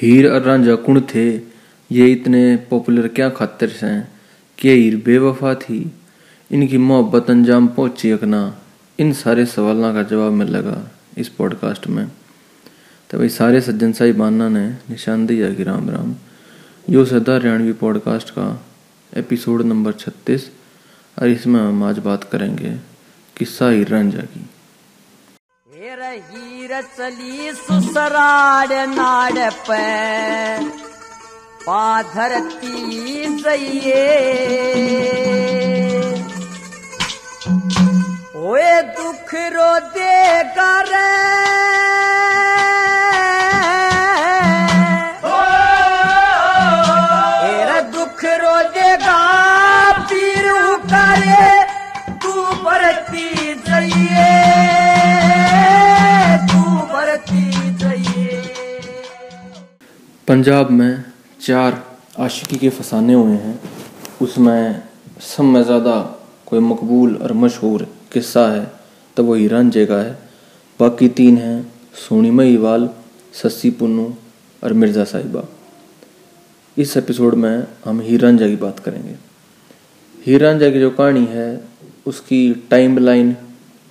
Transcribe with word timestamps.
हीर 0.00 0.28
और 0.28 0.42
रांझा 0.42 0.74
कुण 0.74 1.00
थे? 1.00 1.36
ये 1.92 2.06
इतने 2.12 2.56
पॉपुलर 2.56 3.08
क्या 3.08 3.28
खातिर 3.28 3.68
से 3.68 4.00
क्या 4.58 4.72
हीर 4.72 4.96
बेवफा 4.96 5.54
थी। 5.54 5.92
इनकी 6.50 6.78
मोहब्बत 6.78 7.30
अंजाम 7.30 7.68
पहुँची 7.68 8.10
अकना 8.10 8.60
इन 8.98 9.12
सारे 9.12 9.46
सवालों 9.46 9.94
का 9.94 10.02
जवाब 10.02 10.32
मिल 10.32 10.48
लगा 10.48 10.90
इस 11.18 11.28
पॉडकास्ट 11.28 11.86
में। 11.86 12.08
तो 13.10 13.18
भाई 13.18 13.28
सारे 13.28 13.60
सज्जन 13.60 13.92
साहिबाना 13.92 14.48
ने 14.48 14.68
निशान 14.68 15.26
दिया 15.26 15.54
कि 15.54 15.62
राम 15.62 15.90
राम। 15.90 16.14
यो 16.90 17.04
सदा 17.04 17.34
हरियाणवी 17.34 17.72
पॉडकास्ट 17.72 18.30
का 18.30 18.66
एपिसोड 19.16 19.62
नंबर 19.62 19.92
छत्तीस। 19.92 20.50
और 21.22 21.28
इसमें 21.28 21.60
हम 21.60 21.82
आज 21.84 21.98
बात 21.98 22.24
करेंगे 22.24 22.76
किस्सा 23.36 23.70
हीर 23.70 23.88
रांझा 23.88 24.22
की। 24.22 24.40
हीर 26.65 26.71
चली 26.97 27.51
सुसराड 27.55 28.71
नाड 28.95 29.37
पे 29.67 29.81
पाधरती 31.65 33.25
जइए 33.43 34.05
पंजाब 60.36 60.70
में 60.70 61.04
चार 61.40 61.74
आशिकी 62.20 62.56
के 62.58 62.68
फसाने 62.68 63.14
हुए 63.14 63.36
हैं। 63.36 63.60
उसमें 64.22 64.82
सब 65.26 65.44
में 65.44 65.62
ज़्यादा 65.62 65.94
कोई 66.46 66.60
मकबूल 66.60 67.14
और 67.16 67.32
मशहूर 67.34 67.86
किस्सा 68.12 68.46
है 68.48 68.66
तो 69.16 69.24
वो 69.24 69.34
हीरांझे 69.34 69.84
का 69.86 69.98
है। 69.98 70.12
बाकी 70.80 71.08
तीन 71.10 71.38
हैं 71.38 71.72
सोनी 71.98 72.30
महिवाल, 72.32 72.88
सस्सी 73.34 73.70
पुन्नू 73.72 74.06
और 74.62 74.72
मिर्ज़ा 74.74 75.04
साहिबा। 75.06 75.44
इस 76.76 76.96
एपिसोड 76.96 77.34
में 77.34 77.66
हम 77.84 78.00
हीरांझा 78.00 78.46
की 78.46 78.56
बात 78.58 78.78
करेंगे। 78.80 79.16
हीरांझा 80.18 80.70
की 80.70 80.80
जो 80.80 80.90
कहानी 80.92 81.26
है, 81.30 81.50
उसकी 82.06 82.42
टाइम 82.70 82.98
लाइन 82.98 83.36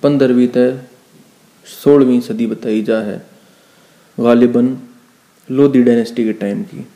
पंद्रहवीं 0.02 0.48
तय 0.48 0.80
सोलहवीं 1.66 2.20
सदी 2.22 2.46
बताई 2.46 2.82
जा 2.82 3.00
है। 3.02 3.22
गालिबन 4.18 4.76
लोधी 5.50 5.82
डायनेस्टी 5.82 6.24
के 6.24 6.32
टाइम 6.32 6.62
की। 6.62 6.86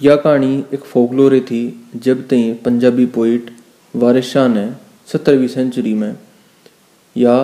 यह 0.00 0.16
कहानी 0.16 0.64
एक 0.74 0.80
फोकलोरे 0.80 1.40
थी, 1.40 1.88
जब 1.96 2.26
तई 2.28 2.52
पंजाबी 2.54 3.06
पोइट 3.06 3.50
वारिस 3.94 4.24
शाह 4.24 4.48
ने 4.48 4.70
सत्रहवीं 5.12 5.48
सेंचुरी 5.48 5.94
में 5.94 6.16
या 7.16 7.36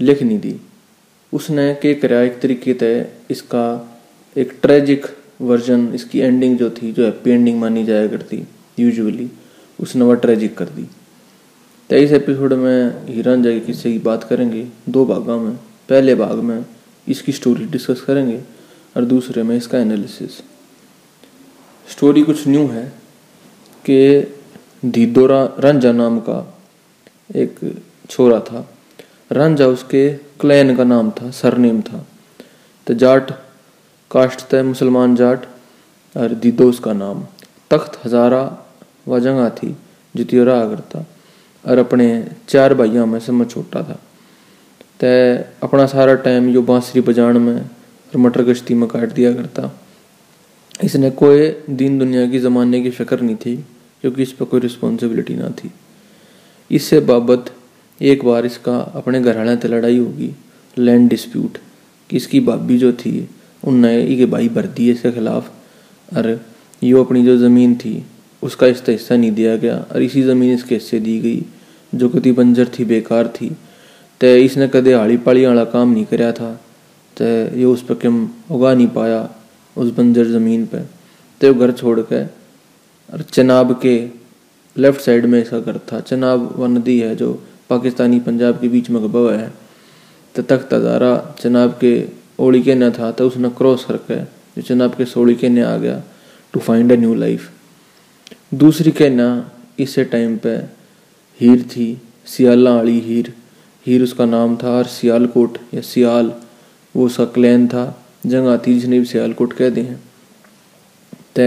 लिखनी 0.00 0.38
दी। 0.38 0.60
उसने 1.32 1.74
के 1.74 1.94
कराया 1.94 2.22
एक 2.22 2.40
तरीके 2.40 2.74
से 2.74 2.90
इसका 3.30 3.64
एक 4.36 4.58
ट्रेजिक 4.62 5.06
वर्जन 5.40 5.88
इसकी 5.94 6.20
एंडिंग 6.20 6.58
जो 6.58 6.70
थी, 6.70 6.92
जो 6.92 7.04
हैप्पी 7.04 7.30
एंडिंग 7.30 7.60
मानी 7.60 7.84
जाया 7.84 8.06
करती 8.08 8.42
यूजुअली 8.78 9.30
उसने 9.80 10.04
वह 10.04 10.14
ट्रेजिक 10.14 10.56
कर 10.56 10.64
दी। 10.64 10.86
तो 11.90 11.96
इस 11.96 12.12
एपिसोड 12.12 12.52
में 12.52 13.06
हीरान 13.06 13.42
के 13.42 13.60
किस्से 13.60 13.92
की 13.92 13.98
बात 13.98 14.24
करेंगे, 14.24 14.66
दो 14.88 15.04
भागों 15.04 15.40
में। 15.40 15.56
पहले 15.88 16.14
भाग 16.14 16.38
में 16.38 16.64
इसकी 17.08 17.32
स्टोरी 17.32 17.64
डिस्कस 17.66 18.00
करेंगे 18.00 18.40
और 18.96 19.04
दूसरे 19.04 19.42
में 19.42 19.56
इसका 19.56 19.78
एनालिसिस 19.78 20.38
स्टोरी 21.88 22.22
कुछ 22.22 22.46
न्यू 22.48 22.66
है 22.66 22.86
कि 23.86 23.98
धीदोरा 24.84 25.44
रंजा 25.58 25.92
नाम 25.92 26.18
का 26.20 26.38
एक 27.36 27.58
छोरा 28.10 28.40
था। 28.40 28.68
रंजा 29.32 29.66
उसके 29.66 30.10
क्लैन 30.40 30.76
का 30.76 30.84
नाम 30.84 31.10
था 31.10 31.30
सरनेम 31.30 31.80
था। 31.82 32.06
तो 32.86 32.94
जाट 32.94 33.30
कास्ट 34.10 34.40
था 34.54 34.62
मुसलमान 34.62 35.16
जाट 35.16 35.46
और 36.16 36.34
दीदो 36.34 36.68
उसका 36.68 36.92
नाम। 36.92 37.26
तख्त 37.70 38.06
हजारा 38.06 38.42
व 39.08 39.18
जगह 39.20 39.48
थी, 39.48 39.76
जितियो 40.16 40.44
रहा 40.44 40.64
करता 40.68 41.04
और 41.64 41.78
अपने 41.78 42.06
चार 42.48 42.74
भाइयों 42.74 43.06
में 43.06 43.20
से 43.20 43.32
मैं 43.32 43.46
छोटा 43.46 43.82
था। 43.82 43.98
तय 45.00 45.44
अपना 45.62 45.86
सारा 45.86 46.14
टाइम 46.14 46.48
यो 46.48 46.62
बांसुरी 46.62 47.00
बजाण 47.00 47.38
में 47.38 47.70
और 48.12 48.20
मटर 48.20 48.42
गश्ती 48.42 48.74
में 48.74 48.88
काट 48.88 49.12
दिया 49.12 49.32
करता। 49.32 49.70
इसने 50.84 51.10
कोई 51.10 51.48
दीन 51.70 51.98
दुनिया 51.98 52.26
की 52.26 52.38
ज़माने 52.38 52.80
की 52.82 52.90
फ़िक्र 52.90 53.20
नहीं 53.20 53.36
थी, 53.36 53.56
क्योंकि 54.02 54.22
इस 54.22 54.32
पर 54.32 54.44
कोई 54.44 54.60
रिस्पॉन्सिबिलिटी 54.60 55.34
ना 55.34 55.48
थी। 55.50 55.70
इससे 56.70 57.00
बाबत 57.00 57.52
एक 58.00 58.24
बार 58.24 58.46
इसका 58.46 58.76
अपने 58.96 59.20
घर 59.20 59.36
वाले 59.38 59.68
लड़ाई 59.68 59.98
होगी। 59.98 60.30
लैंड 60.76 61.08
डिस्प्यूट 61.10 61.58
कि 62.10 62.16
इसकी 62.16 62.40
भाभी 62.40 62.78
जो 62.78 62.92
थी, 62.92 63.28
उनने 63.64 64.16
के 64.16 64.26
भाई 64.26 64.48
भर 64.48 64.66
दिए 64.66 64.92
इसके 64.92 65.12
खिलाफ। 65.12 65.50
और 66.16 66.40
यो 66.82 67.04
अपनी 67.04 67.24
जो 67.24 67.36
ज़मीन 67.36 67.74
थी, 67.74 68.02
उसका 68.42 68.66
इसका 68.66 68.92
हिस्सा 68.92 69.16
नहीं 69.16 69.32
दिया 69.32 69.56
गया। 69.56 69.76
और 69.92 70.02
इसी 70.02 70.22
ज़मीन 70.22 70.52
इसके 70.54 70.74
हिस्से 70.74 71.00
दी 71.00 71.18
गई, 71.20 71.42
जो 71.94 72.08
कति 72.08 72.32
बंजर 72.32 72.68
थी, 72.78 72.84
बेकार 72.84 73.28
थी। 73.28 73.48
तो 74.20 74.26
इसने 74.26 74.68
कदे 74.68 74.94
हाड़ी 74.94 75.16
पाड़ी 75.16 75.44
वाला 75.46 75.64
काम 75.64 75.92
नहीं 75.92 76.04
कराया 76.04 76.32
था। 76.32 76.60
तो 77.16 77.24
ये 77.58 77.64
उस 77.64 77.82
पर 77.82 77.94
कम 78.02 78.16
उगा 78.50 78.72
नहीं 78.74 78.86
पाया 78.90 79.28
उस 79.76 79.90
बंजर 79.94 80.26
ज़मीन 80.28 80.64
पर 80.66 80.86
तो 81.40 81.52
घर 81.54 81.72
छोड़ 81.72 82.00
के 82.02 82.22
और 83.08 83.22
चनाब 83.24 83.72
के 83.82 83.94
लेफ़्ट 84.76 85.00
साइड 85.00 85.26
में 85.26 85.40
इसका 85.42 85.58
घर 85.60 85.78
था। 85.92 86.00
चनाब 86.02 86.52
वह 86.56 86.68
नदी 86.68 86.98
है 87.00 87.14
जो 87.16 87.32
पाकिस्तानी 87.70 88.18
पंजाब 88.20 88.60
के 88.60 88.68
बीच 88.68 88.90
में 88.90 89.02
गबा 89.04 89.30
है। 89.32 89.52
तो 90.34 90.42
तख्त 90.44 90.72
हजारा 90.74 91.12
चनाब 91.40 91.78
के 91.80 91.92
ओड़ी 92.40 92.62
के 92.62 92.74
न 92.74 92.90
था 92.92 93.10
तो 93.12 93.26
उसने 93.26 93.48
क्रॉस 93.58 93.84
करके 93.84 94.20
जो 94.56 94.62
चनाब 94.62 94.94
के 94.94 95.04
सोड़ी 95.06 95.34
के 95.34 95.48
ने 95.48 95.62
आ 95.62 95.76
गया 95.76 96.02
to 96.54 96.60
find 96.60 96.92
a 96.92 96.96
new 96.96 97.14
life 97.14 97.50
दूसरी 98.54 98.90
के 98.92 99.08
ना 99.10 99.28
इसे 99.78 100.04
टाइम 100.04 100.36
पे 100.36 100.54
हीर 101.40 101.62
थी, 101.64 102.00
सियाला 102.26 102.74
वाली 102.74 102.98
हीर। 103.00 103.32
हीर 103.86 104.02
उसका 104.02 104.24
नाम 104.26 104.56
था 104.56 104.70
और 104.70 104.86
सियालकोट 104.88 105.58
या 105.74 105.80
सियाल। 105.82 106.32
वो 106.94 107.06
उसका 107.06 107.24
क्लैन 107.34 107.66
था 107.68 107.84
जगह 108.26 108.56
थी 108.56 108.74
जिसने 108.74 108.98
भी 108.98 109.04
सियालकोट 109.06 109.52
कह 109.52 109.70
दी 109.70 109.80
हैं। 109.80 110.00
ते 111.36 111.46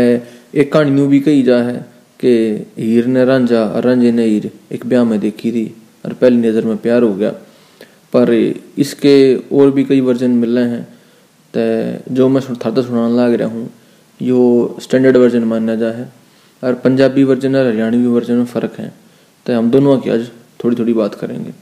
एक 0.56 0.72
कहानी 0.74 1.08
भी 1.08 1.20
कही 1.20 1.44
जा 1.44 1.58
है 1.64 1.76
कि 2.20 2.32
हीर 2.78 3.06
ने 3.06 3.26
रांझा 3.26 3.64
और 3.66 3.84
रांझे 3.84 4.12
ने 4.12 4.26
हीर 4.26 4.52
एक 4.72 4.86
ब्याह 4.86 5.04
में 5.04 5.20
देखी 5.20 5.52
थी 5.52 5.66
और 6.06 6.14
पहली 6.14 6.38
नज़र 6.40 6.66
में 6.66 6.78
प्यार 6.78 7.04
हो 7.04 7.14
गया। 7.14 7.32
पर 8.14 8.32
इसके 8.78 9.14
और 9.52 9.72
भी 9.72 9.84
कई 9.84 10.02
वर्जन 10.02 10.32
मिल 10.32 10.58
रहे 10.60 10.70
हैं। 10.70 10.84
तो 11.54 12.14
जो 12.14 12.28
मैं 12.30 12.42
था 12.56 12.72
तो 12.72 12.82
सुनाने 12.84 13.16
लग 13.16 13.34
रहा 13.34 13.48
हूँ, 13.50 13.70
यो 14.20 14.78
स्टैंडर्ड 14.82 15.18
वर्जन 15.18 15.44
माना 15.44 15.76
जा 15.76 15.90
है 15.92 16.12
और 16.64 16.74
पंजाबी 16.84 17.24
वर्जन 17.24 17.56
और 17.56 17.68
हरियाणवी 17.68 18.08
वर्जन 18.08 18.34
में 18.34 18.46
फ़र्क 18.46 18.80
है। 18.80 18.92
तो 19.46 19.58
हम 19.58 19.72
दोनों 19.72 19.98
की 19.98 20.10
आज 20.10 20.30
थोड़ी 20.64 20.76
थोड़ी 20.76 20.94
बात 20.94 21.16
करेंगे। 21.16 21.54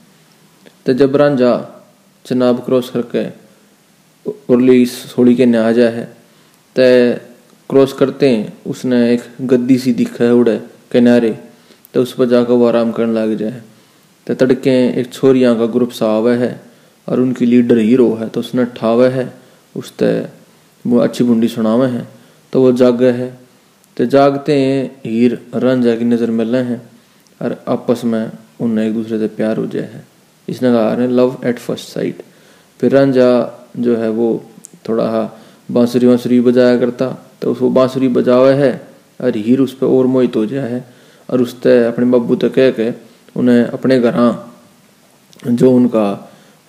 तो 0.86 0.94
जब 0.94 1.16
रांझा 1.16 1.54
चनाब 2.26 2.64
क्रॉस 2.66 2.90
करके 2.90 3.24
उर्ली 4.26 4.86
सोड़ी 4.86 5.36
के 5.36 5.46
न्या 5.46 5.72
जा 5.72 5.90
है। 5.90 6.04
तय 6.76 7.20
क्रॉस 7.70 7.94
करते 7.94 8.30
हैं। 8.30 8.54
उसने 8.68 8.98
एक 9.14 9.22
गद्दी 9.44 9.78
सी 9.80 9.94
दिखा 9.94 10.24
है 10.24 10.34
उड़े 10.34 10.58
किनारे 10.92 11.38
तो 11.94 12.02
उस 12.02 12.14
पर 12.14 12.26
जाकर 12.28 12.54
वो 12.54 12.66
आराम 12.68 12.92
करने 12.92 13.14
लग 13.14 13.36
जाए। 13.38 13.62
तो 14.28 14.34
तड़के 14.36 14.72
एक 15.00 15.12
छोरियाँ 15.14 15.58
का 15.60 15.66
ग्रुप 15.68 15.92
सा 15.92 16.08
आवे 16.08 16.36
है 16.38 16.60
और 17.08 17.20
उनकी 17.20 17.46
लीडर 17.46 17.78
हीरो 17.80 18.14
है 18.16 18.28
तो 18.30 18.40
उसने 18.40 18.66
ठावे 18.78 19.08
है। 19.10 19.32
उस 19.76 19.94
तय 19.98 20.30
वो 20.86 20.98
अच्छी 21.00 21.24
बुंडी 21.24 21.48
सुनावे 21.48 21.88
है 21.90 22.08
तो 22.54 22.62
वो 22.62 22.72
जागे 22.74 23.10
है। 23.12 23.30
तो 23.98 24.06
जागते 24.08 24.54
हैं, 24.56 24.92
हीर 25.06 25.40
रांझा 25.56 25.96
की 25.96 26.06
नज़र 26.06 26.32
मिल 26.32 26.48
रहे 26.48 26.64
हैं 26.64 26.82
और 27.42 27.64
आपस 27.68 28.04
में 28.06 28.32
उन्हें 28.62 28.86
एक 28.86 28.94
दूसरे 28.94 29.20
से 29.20 29.28
प्यार 29.30 29.58
हो 29.58 29.66
जाए 29.68 29.84
है। 29.84 30.04
इसने 30.48 30.72
कहा 30.72 31.06
लव 31.08 31.38
एट 31.46 31.60
फ़र्स्ट 31.60 31.90
साइट 31.90 32.22
फिर 32.80 32.92
रांझा 32.92 33.30
जो 33.78 33.96
है 33.98 34.10
वो 34.10 34.28
थोड़ा 34.88 35.08
बांसुरी 35.72 36.08
वांसुरी 36.08 36.40
बजाया 36.42 36.78
करता 36.78 37.08
तो 37.42 37.52
उसको 37.52 37.70
बांसुरी 37.70 38.08
बजावा 38.08 38.50
है, 38.52 38.72
और 39.22 39.38
हीर 39.38 39.60
उस 39.60 39.74
पर 39.78 39.88
और 39.88 40.06
मोहित 40.06 40.36
हो 40.36 40.46
जाए 40.46 40.70
है, 40.72 40.86
और 41.30 41.42
उस 41.42 41.62
तय 41.62 41.84
अपने 41.86 42.06
बाबू 42.06 42.36
तक 42.36 42.54
कह 42.54 42.72
के 42.72 42.90
उन्हें 43.36 43.64
अपने 43.66 44.00
घर 44.00 44.16
जो 45.48 45.72
उनका 45.72 46.08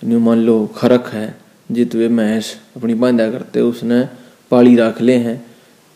न्यू 0.05 0.19
मान 0.19 0.39
लो 0.39 0.55
खरक 0.77 1.07
है 1.07 1.25
जित 1.71 1.95
वे 1.95 2.07
महस 2.09 2.53
अपनी 2.75 2.93
बांधा 2.93 3.29
करते 3.31 3.61
उसने 3.61 4.01
पाली 4.51 4.75
रख 4.75 5.01
ले 5.01 5.17
हैं 5.17 5.37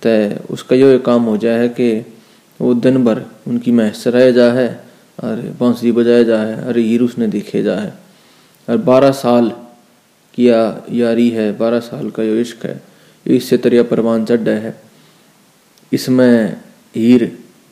तय 0.01 0.39
उसका 0.51 0.75
यो 0.75 0.97
काम 0.99 1.23
हो 1.23 1.37
जाए 1.37 1.59
है 1.59 1.69
कि 1.69 1.89
वो 2.61 2.73
दिन 2.73 3.03
भर 3.05 3.23
उनकी 3.47 3.71
महस 3.71 4.03
चराया 4.03 4.31
जा 4.31 4.51
है 4.53 4.67
और 5.23 5.41
बांसुरी 5.59 5.91
बजाया 5.91 6.23
जा 6.23 6.37
है 6.37 6.55
और 6.65 6.77
हीर 6.77 7.01
उसने 7.01 7.27
देखे 7.27 7.63
जा 7.63 7.75
है 7.75 7.93
और 8.69 8.77
बारह 8.77 9.11
साल 9.11 9.51
किया 10.37 10.85
यारी 10.91 11.29
है, 11.29 11.51
बारह 11.57 11.79
साल 11.81 12.09
का 12.09 12.23
जो 12.23 12.35
इश्क 12.37 12.65
है 12.65 12.81
इससे 13.25 13.57
तरिया 13.57 13.83
परवान 13.83 14.25
चढ़ 14.25 14.49
है। 14.49 14.75
इसमें 15.91 16.61
हीर 16.95 17.23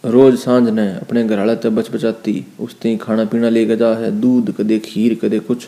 रोज 0.04 0.38
साँझ 0.40 0.70
ने 0.70 0.88
अपने 0.94 1.24
घर 1.24 1.38
वाले 1.38 1.56
तक 1.56 1.70
बच 1.70 1.90
बचाती, 1.92 2.46
उसते 2.60 2.96
खाना 2.98 3.26
पीना 3.26 3.50
लेके 3.50 3.76
जा 3.76 3.94
है, 3.96 4.12
दूध 4.12 4.54
कदे 4.58 4.80
खीर 4.80 5.18
कदे 5.22 5.40
कुछ। 5.42 5.68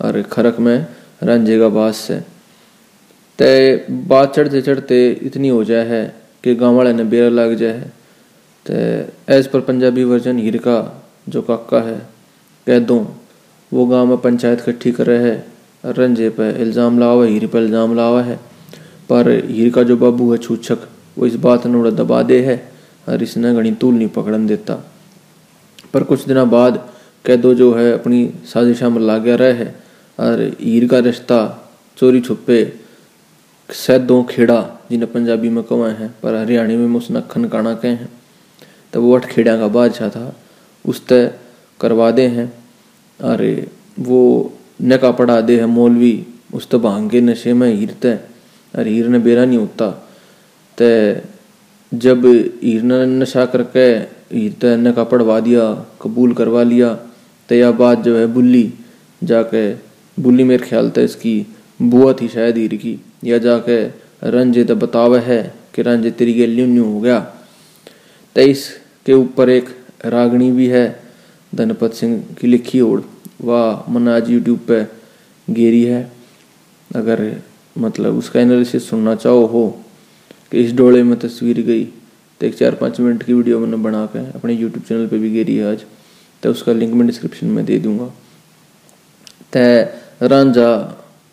और 0.00 0.20
खरक 0.22 0.58
में 0.58 0.86
रंजेगा 1.22 1.68
बास 1.68 1.96
से 1.98 2.18
ते 3.38 3.76
बात 4.08 4.34
चढ़ते 4.36 4.62
चढ़ते 4.62 4.98
इतनी 5.22 5.48
हो 5.48 5.62
जाए 5.64 5.86
है 5.86 6.04
कि 6.44 6.54
गाँव 6.54 6.74
वाले 6.74 6.92
ने 6.92 7.04
बेरा 7.04 7.28
लग 7.30 7.54
जाए 7.54 7.72
है। 7.72 7.92
तो 8.66 8.74
एज 9.34 9.46
पर 9.46 9.60
पंजाबी 9.60 10.04
वर्जन 10.04 10.38
हीर 10.38 10.56
का 10.58 10.78
जो 11.28 11.42
काका 11.42 11.80
है, 11.80 11.98
कह 12.66 12.78
दूँ, 12.78 13.06
वो 13.72 13.86
गाँव 13.86 14.06
में 14.06 14.16
पंचायत 14.18 14.60
इकट्ठी 14.60 14.92
कर 14.92 15.06
रहे 15.06 15.30
है 15.30 15.36
रंजे 15.84 16.30
पे 16.30 16.50
इल्ज़ाम 16.62 16.98
लावा 16.98 17.24
हीर 17.24 17.46
पर 17.46 17.58
इल्ज़ाम 17.58 17.96
लावा 17.96 18.22
है। 18.22 18.36
पर 19.08 19.30
हीर 19.50 19.72
का 19.72 19.82
जो 19.82 19.96
बाबू 19.96 20.32
है, 20.32 20.38
छूछक, 20.38 20.78
वो 21.18 21.26
इस 21.26 21.34
बात 21.34 21.66
ने 21.66 21.78
उड़ा 21.78 21.90
दबा 21.90 22.22
दे 22.22 22.40
है। 22.40 22.72
और 23.08 23.22
इसने 23.22 23.54
घनी 23.54 23.72
तूल 23.72 23.94
नहीं 23.94 24.08
पकड़न 24.08 24.46
देता। 24.46 24.74
पर 25.94 26.02
कुछ 26.02 26.26
दिनों 26.26 26.50
बाद 26.50 26.88
कैदो 27.24 27.54
जो 27.54 27.74
है, 27.74 27.92
अपनी 27.92 28.30
साजिशा 28.44 28.88
में 28.88 29.00
ला 29.00 29.18
गया 29.18 29.34
रहे 29.34 29.52
है। 29.52 29.74
और 30.20 30.56
हीर 30.60 30.88
का 30.88 30.98
रिश्ता 30.98 31.70
चोरी 31.96 32.20
छुपे 32.20 32.80
सैदों 33.70 34.24
खेड़ा, 34.24 34.80
जिन्हें 34.90 35.12
पंजाबी 35.12 35.48
में 35.48 35.64
कवा 35.64 35.88
हैं, 35.88 36.14
पर 36.22 36.34
हरियाणी 36.34 36.76
में 36.76 36.96
उसने 36.96 37.22
खनकाना 37.30 37.74
कहे 37.74 37.92
हैं। 37.92 38.08
तो 38.92 39.02
वो 39.02 39.14
अठ 39.16 39.26
खेड़ा 39.26 39.56
का 39.56 39.68
बादशाह 39.68 40.08
था 40.08 40.36
उस 40.86 41.06
तय 41.06 41.34
करवा 41.80 42.10
दे 42.10 42.26
हैं। 42.26 42.52
अरे, 43.20 43.66
वो 43.98 44.52
नका 44.80 45.10
पढ़ा 45.10 45.40
दे 45.40 45.58
है 45.60 45.66
मौलवी, 45.68 46.14
उस 46.54 46.68
तो 46.68 46.78
भाँग 46.78 47.10
के 47.10 47.20
नशे 47.20 47.52
में 47.52 47.68
हीर 47.70 47.94
तय 48.02 48.18
अरे 48.74 48.90
हीर 48.90 49.08
ने 49.08 49.18
बेरा 49.18 49.44
नहीं 49.44 49.58
होता। 49.58 49.90
तय 50.78 51.22
जब 51.92 52.26
हीर 52.62 52.82
ने 52.82 53.04
नशा 53.08 53.44
करके 53.46 53.86
हीर 54.32 54.52
तय 54.60 54.76
नका 54.78 55.04
पढ़वा 55.04 55.38
दिया, 55.40 55.72
कबूल 56.02 56.32
करवा 56.34 56.62
लिया 56.62 56.94
तो 57.48 57.54
यह 57.54 57.70
बात 57.72 57.98
जो 58.00 58.16
है 58.16 58.26
बुल्ली, 58.28 58.72
जाके 59.22 59.72
बुल्ली 60.16 60.44
मेरे 60.44 60.66
ख्याल 60.66 60.90
था 60.90 61.00
इसकी 61.02 61.34
बुआ 61.80 62.12
थी 62.12 62.28
शायद 62.28 62.56
हीर 62.56 62.74
की, 62.76 62.98
या 63.24 63.38
जाके 63.38 63.82
रंजे 64.28 64.64
तो 64.64 64.76
बतावा 64.76 65.18
है 65.20 65.42
कि 65.74 65.82
रंजे 65.82 66.10
तेरी 66.10 66.32
गेल 66.32 66.54
न्यू 66.54 66.66
न्यू 66.66 66.84
हो 66.84 67.00
गया। 67.00 67.18
तेईस 68.36 68.58
इसके 68.58 69.12
ऊपर 69.14 69.50
एक 69.50 69.68
रागणी 70.06 70.50
भी 70.50 70.66
है, 70.66 70.86
धनपत 71.52 71.92
सिंह 71.92 72.22
की 72.40 72.46
लिखी 72.46 72.80
ओढ़ 72.80 73.00
वह 73.42 73.84
मन 73.88 74.08
आज 74.08 74.30
यूट्यूब 74.30 74.58
पे 74.68 74.84
गेरी 75.48 75.82
है। 75.84 76.10
अगर 76.90 77.20
मतलब 77.76 78.18
उसका 78.18 78.40
एनालिसिस 78.40 78.88
सुनना 78.88 79.14
चाहो 79.14 79.46
हो, 79.46 79.68
कि 80.52 80.60
इस 80.60 80.72
डोले 80.72 81.02
में 81.02 81.18
तस्वीर 81.18 81.60
गई 81.62 81.84
तो 82.40 82.46
एक 82.46 82.54
चार 82.54 82.74
पाँच 82.74 83.00
मिनट 83.00 83.22
की 83.22 83.32
वीडियो 83.32 83.58
मैंने 83.58 83.76
बना 83.78 84.04
के 84.06 84.18
अपने 84.30 84.54
यूट्यूब 84.54 84.84
चैनल 84.84 85.06
पे 85.06 85.18
भी 85.18 85.30
गेरी 85.30 85.56
है 85.56 85.70
आज। 85.72 85.84
तो 86.42 86.50
उसका 86.50 86.72
लिंक 86.72 86.94
मैं 86.94 87.06
डिस्क्रिप्शन 87.06 87.46
में 87.46 87.64
दे 87.64 87.78
दूँगा। 87.78 88.06
तय 89.52 89.82
रांझा 90.22 90.70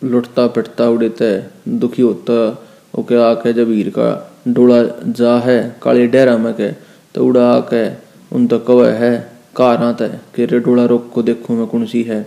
लुटता 0.02 0.46
पिटता 0.46 0.88
उड़े 0.88 1.08
तय 1.10 1.50
दुखी 1.68 2.02
होता, 2.02 2.66
ओके 2.94 3.16
आके 3.22 3.52
जब 3.52 3.70
हीर 3.70 3.88
का 3.90 4.08
डोला 4.48 4.82
जा 5.12 5.38
है 5.38 5.58
काले 5.82 6.06
डेरा 6.06 6.36
में 6.38 6.52
के 6.54 6.70
तो 7.14 7.26
उड़ा 7.26 7.46
आके 7.50 7.88
उन 8.32 8.46
तो 8.46 8.58
कव 8.60 8.86
है। 8.86 9.29
कि 9.54 10.44
रे 10.46 10.58
डोला 10.60 10.84
रोक 10.84 11.10
को 11.14 11.22
देखूँ 11.22 11.56
मैं 11.56 11.66
कौन 11.66 11.86
सी 11.86 12.02
है 12.02 12.22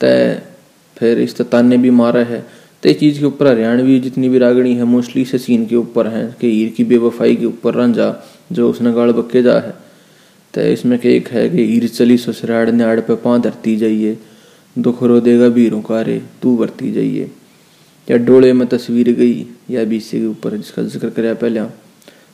तय 0.00 0.42
फिर 0.96 1.18
इस 1.20 1.40
ताने 1.42 1.76
भी 1.78 1.90
मारा 1.92 2.20
है 2.24 2.40
तो 2.82 2.88
इस 2.88 2.98
चीज़ 2.98 3.18
के 3.20 3.24
ऊपर 3.26 3.46
हरियाणवी 3.46 3.98
जितनी 4.00 4.28
भी 4.28 4.38
रागणी 4.38 4.74
है 4.74 4.84
मोस्टली 4.86 5.24
से 5.24 5.38
सीन 5.38 5.66
के 5.66 5.76
ऊपर 5.76 6.06
है 6.06 6.24
कि 6.40 6.50
हीर 6.50 6.72
की 6.76 6.84
बेवफाई 6.84 7.36
के 7.36 7.46
ऊपर 7.46 7.74
रांझा 7.74 8.14
जो 8.52 8.68
उसने 8.70 8.92
गाड़ 8.92 9.10
बक्के 9.10 9.42
जा 9.42 9.58
है 9.58 9.74
तो 10.54 10.60
इसमें 10.68 10.98
एक 10.98 11.28
है 11.28 11.48
कि 11.48 11.64
हीर 11.66 11.88
चली 11.88 12.16
ससुराड़ 12.18 12.70
ने 12.70 12.84
आड़ 12.84 13.00
पे 13.00 13.14
पाँ 13.16 13.40
धरती 13.40 13.76
जाइए 13.76 14.16
दुख 14.76 15.02
रो 15.02 15.20
देगा 15.20 15.48
बीरों 15.48 15.80
का 15.82 16.00
रे 16.02 16.18
तू 16.42 16.56
भरती 16.56 16.90
जाइए 16.92 17.30
या 18.08 18.16
डोले 18.16 18.52
में 18.52 18.66
तस्वीर 18.68 19.12
गई 19.12 19.46
या 19.70 19.84
बीसी 19.84 20.20
के 20.20 20.26
ऊपर 20.26 20.56
जिसका 20.56 20.82
ज़िक्र 20.84 21.10
कराया 21.10 21.34
पहले 21.34 21.64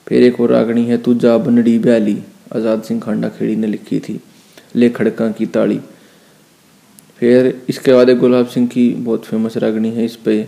फिर 0.07 0.23
एक 0.23 0.41
और 0.41 0.51
रागणी 0.51 0.85
है 0.85 0.99
तू 0.99 1.15
जा 1.17 1.37
बनड़ी 1.39 1.79
ब्याली 1.79 2.17
आज़ाद 2.51 2.83
सिंह 2.83 3.01
खांडा 3.01 3.29
खेड़ी 3.29 3.57
ने 3.57 3.67
लिखी 3.67 3.99
थी, 4.01 4.21
ले 4.75 4.89
खड़का 4.91 5.29
की 5.31 5.47
ताड़ी। 5.49 5.81
फिर 7.21 7.55
इसके 7.69 7.93
बाद 7.93 8.11
एक 8.11 8.19
गुलाब 8.19 8.47
सिंह 8.47 8.67
की 8.69 8.89
बहुत 8.95 9.25
फ़ेमस 9.25 9.57
रागणी 9.57 9.91
है 9.91 10.05
इस 10.05 10.17
पे, 10.17 10.43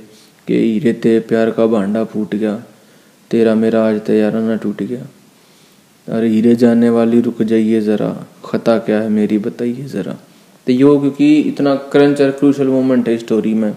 कि 0.49 0.55
हीरे 0.56 0.93
ते 0.95 1.19
प्यार 1.21 1.50
का 1.50 1.67
भांडा 1.67 2.05
फूट 2.05 2.35
गया, 2.35 2.55
तेरा 3.31 3.55
मेरा 3.55 3.87
आज 3.89 4.00
तैयारा 4.00 4.41
ना 4.41 4.56
टूट 4.56 4.83
गया। 4.83 5.06
अरे 6.09 6.29
हीरे 6.29 6.55
जाने 6.56 6.91
वाली 6.91 7.21
रुक 7.21 7.43
जाइए 7.43 7.81
ज़रा, 7.81 8.11
खता 8.44 8.79
क्या 8.79 9.01
है 9.01 9.09
मेरी 9.11 9.39
बताइए 9.39 9.85
ज़रा। 9.87 10.12
तो 10.67 10.73
यो 10.73 10.99
क्योंकि 11.01 11.35
इतना 11.41 11.75
क्रंच 11.93 12.21
और 12.23 12.31
क्रूशल 12.31 12.69
मोमेंट 12.69 13.09
है 13.09 13.17
स्टोरी 13.19 13.55
में, 13.55 13.73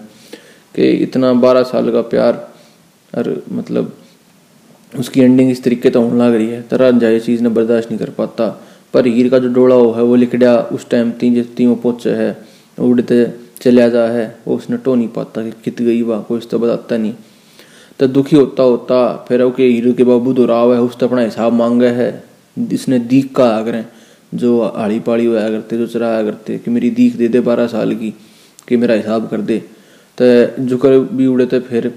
कि 0.74 0.88
इतना 0.98 1.32
बारह 1.34 1.62
साल 1.64 1.90
का 1.92 2.00
प्यार, 2.04 2.34
और 3.12 3.42
मतलब 3.52 3.96
उसकी 4.98 5.20
एंडिंग 5.20 5.50
इस 5.50 5.64
तरीके 5.64 5.90
तो 5.90 6.00
होने 6.02 6.24
लग 6.24 6.34
रही 6.34 6.48
है। 6.48 6.62
तरह 6.62 6.90
जाए 6.90 7.20
चीज़ 7.20 7.42
ने 7.42 7.48
बर्दाश्त 7.48 7.88
नहीं 7.88 7.98
कर 7.98 8.10
पाता। 8.10 8.64
पर 8.94 9.06
हीर 9.06 9.28
का 9.28 9.38
जो 9.38 9.48
डोला 9.48 9.74
हो 9.74 9.92
है, 9.92 10.02
वो 10.02 10.14
लिखड़ा 10.14 10.56
उस 10.56 10.90
टाइम 10.90 11.10
तीन 11.10 11.34
जिस 11.34 11.56
तीन 11.56 11.74
पहुँचे 11.74 12.10
है, 12.10 12.44
उड़ते 12.78 13.32
चलिया 13.60 13.88
जा 13.88 14.04
है, 14.04 14.38
वो 14.48 14.56
उसने 14.56 14.76
टो 14.76 14.94
नहीं 14.94 15.08
पाता 15.08 15.42
कि 15.42 15.50
कित 15.64 15.82
गई 15.82 16.02
वाह, 16.02 16.20
कोई 16.20 16.40
तो 16.40 16.58
बताता 16.58 16.96
नहीं। 16.96 17.14
तो 17.98 18.06
दुखी 18.06 18.36
होता 18.36 18.62
होता 18.62 19.24
फिर 19.28 19.42
ओके 19.42 19.64
हीरो 19.64 19.92
के 19.92 20.04
बाबू 20.04 20.32
दोहराव 20.32 20.74
है 20.74 20.80
उसने 20.80 21.08
अपना 21.08 21.20
हिसाब 21.20 21.52
मांगा 21.52 21.86
है। 21.86 22.24
इसने 22.72 22.98
दीख 22.98 23.34
का 23.34 23.44
आग्रह 23.44 23.84
जो 24.34 24.60
आड़ी 24.60 25.00
पाड़ी 25.00 25.26
होया 25.26 25.48
करते, 25.50 25.78
जो 25.78 25.86
चराया 25.86 26.22
करते, 26.22 26.58
कि 26.58 26.70
मेरी 26.70 26.90
दीख 26.90 27.16
दे 27.16 27.28
दे 27.28 27.40
बारह 27.40 27.66
साल 27.66 27.94
की, 27.94 28.14
कि 28.68 28.76
मेरा 28.76 28.94
हिसाब 28.94 29.28
कर 29.28 29.40
दे। 29.40 29.58
तो 30.18 30.24
जुकर 30.64 30.98
भी 30.98 31.26
उड़े 31.26 31.46
तो 31.46 31.60
फिर 31.60 31.94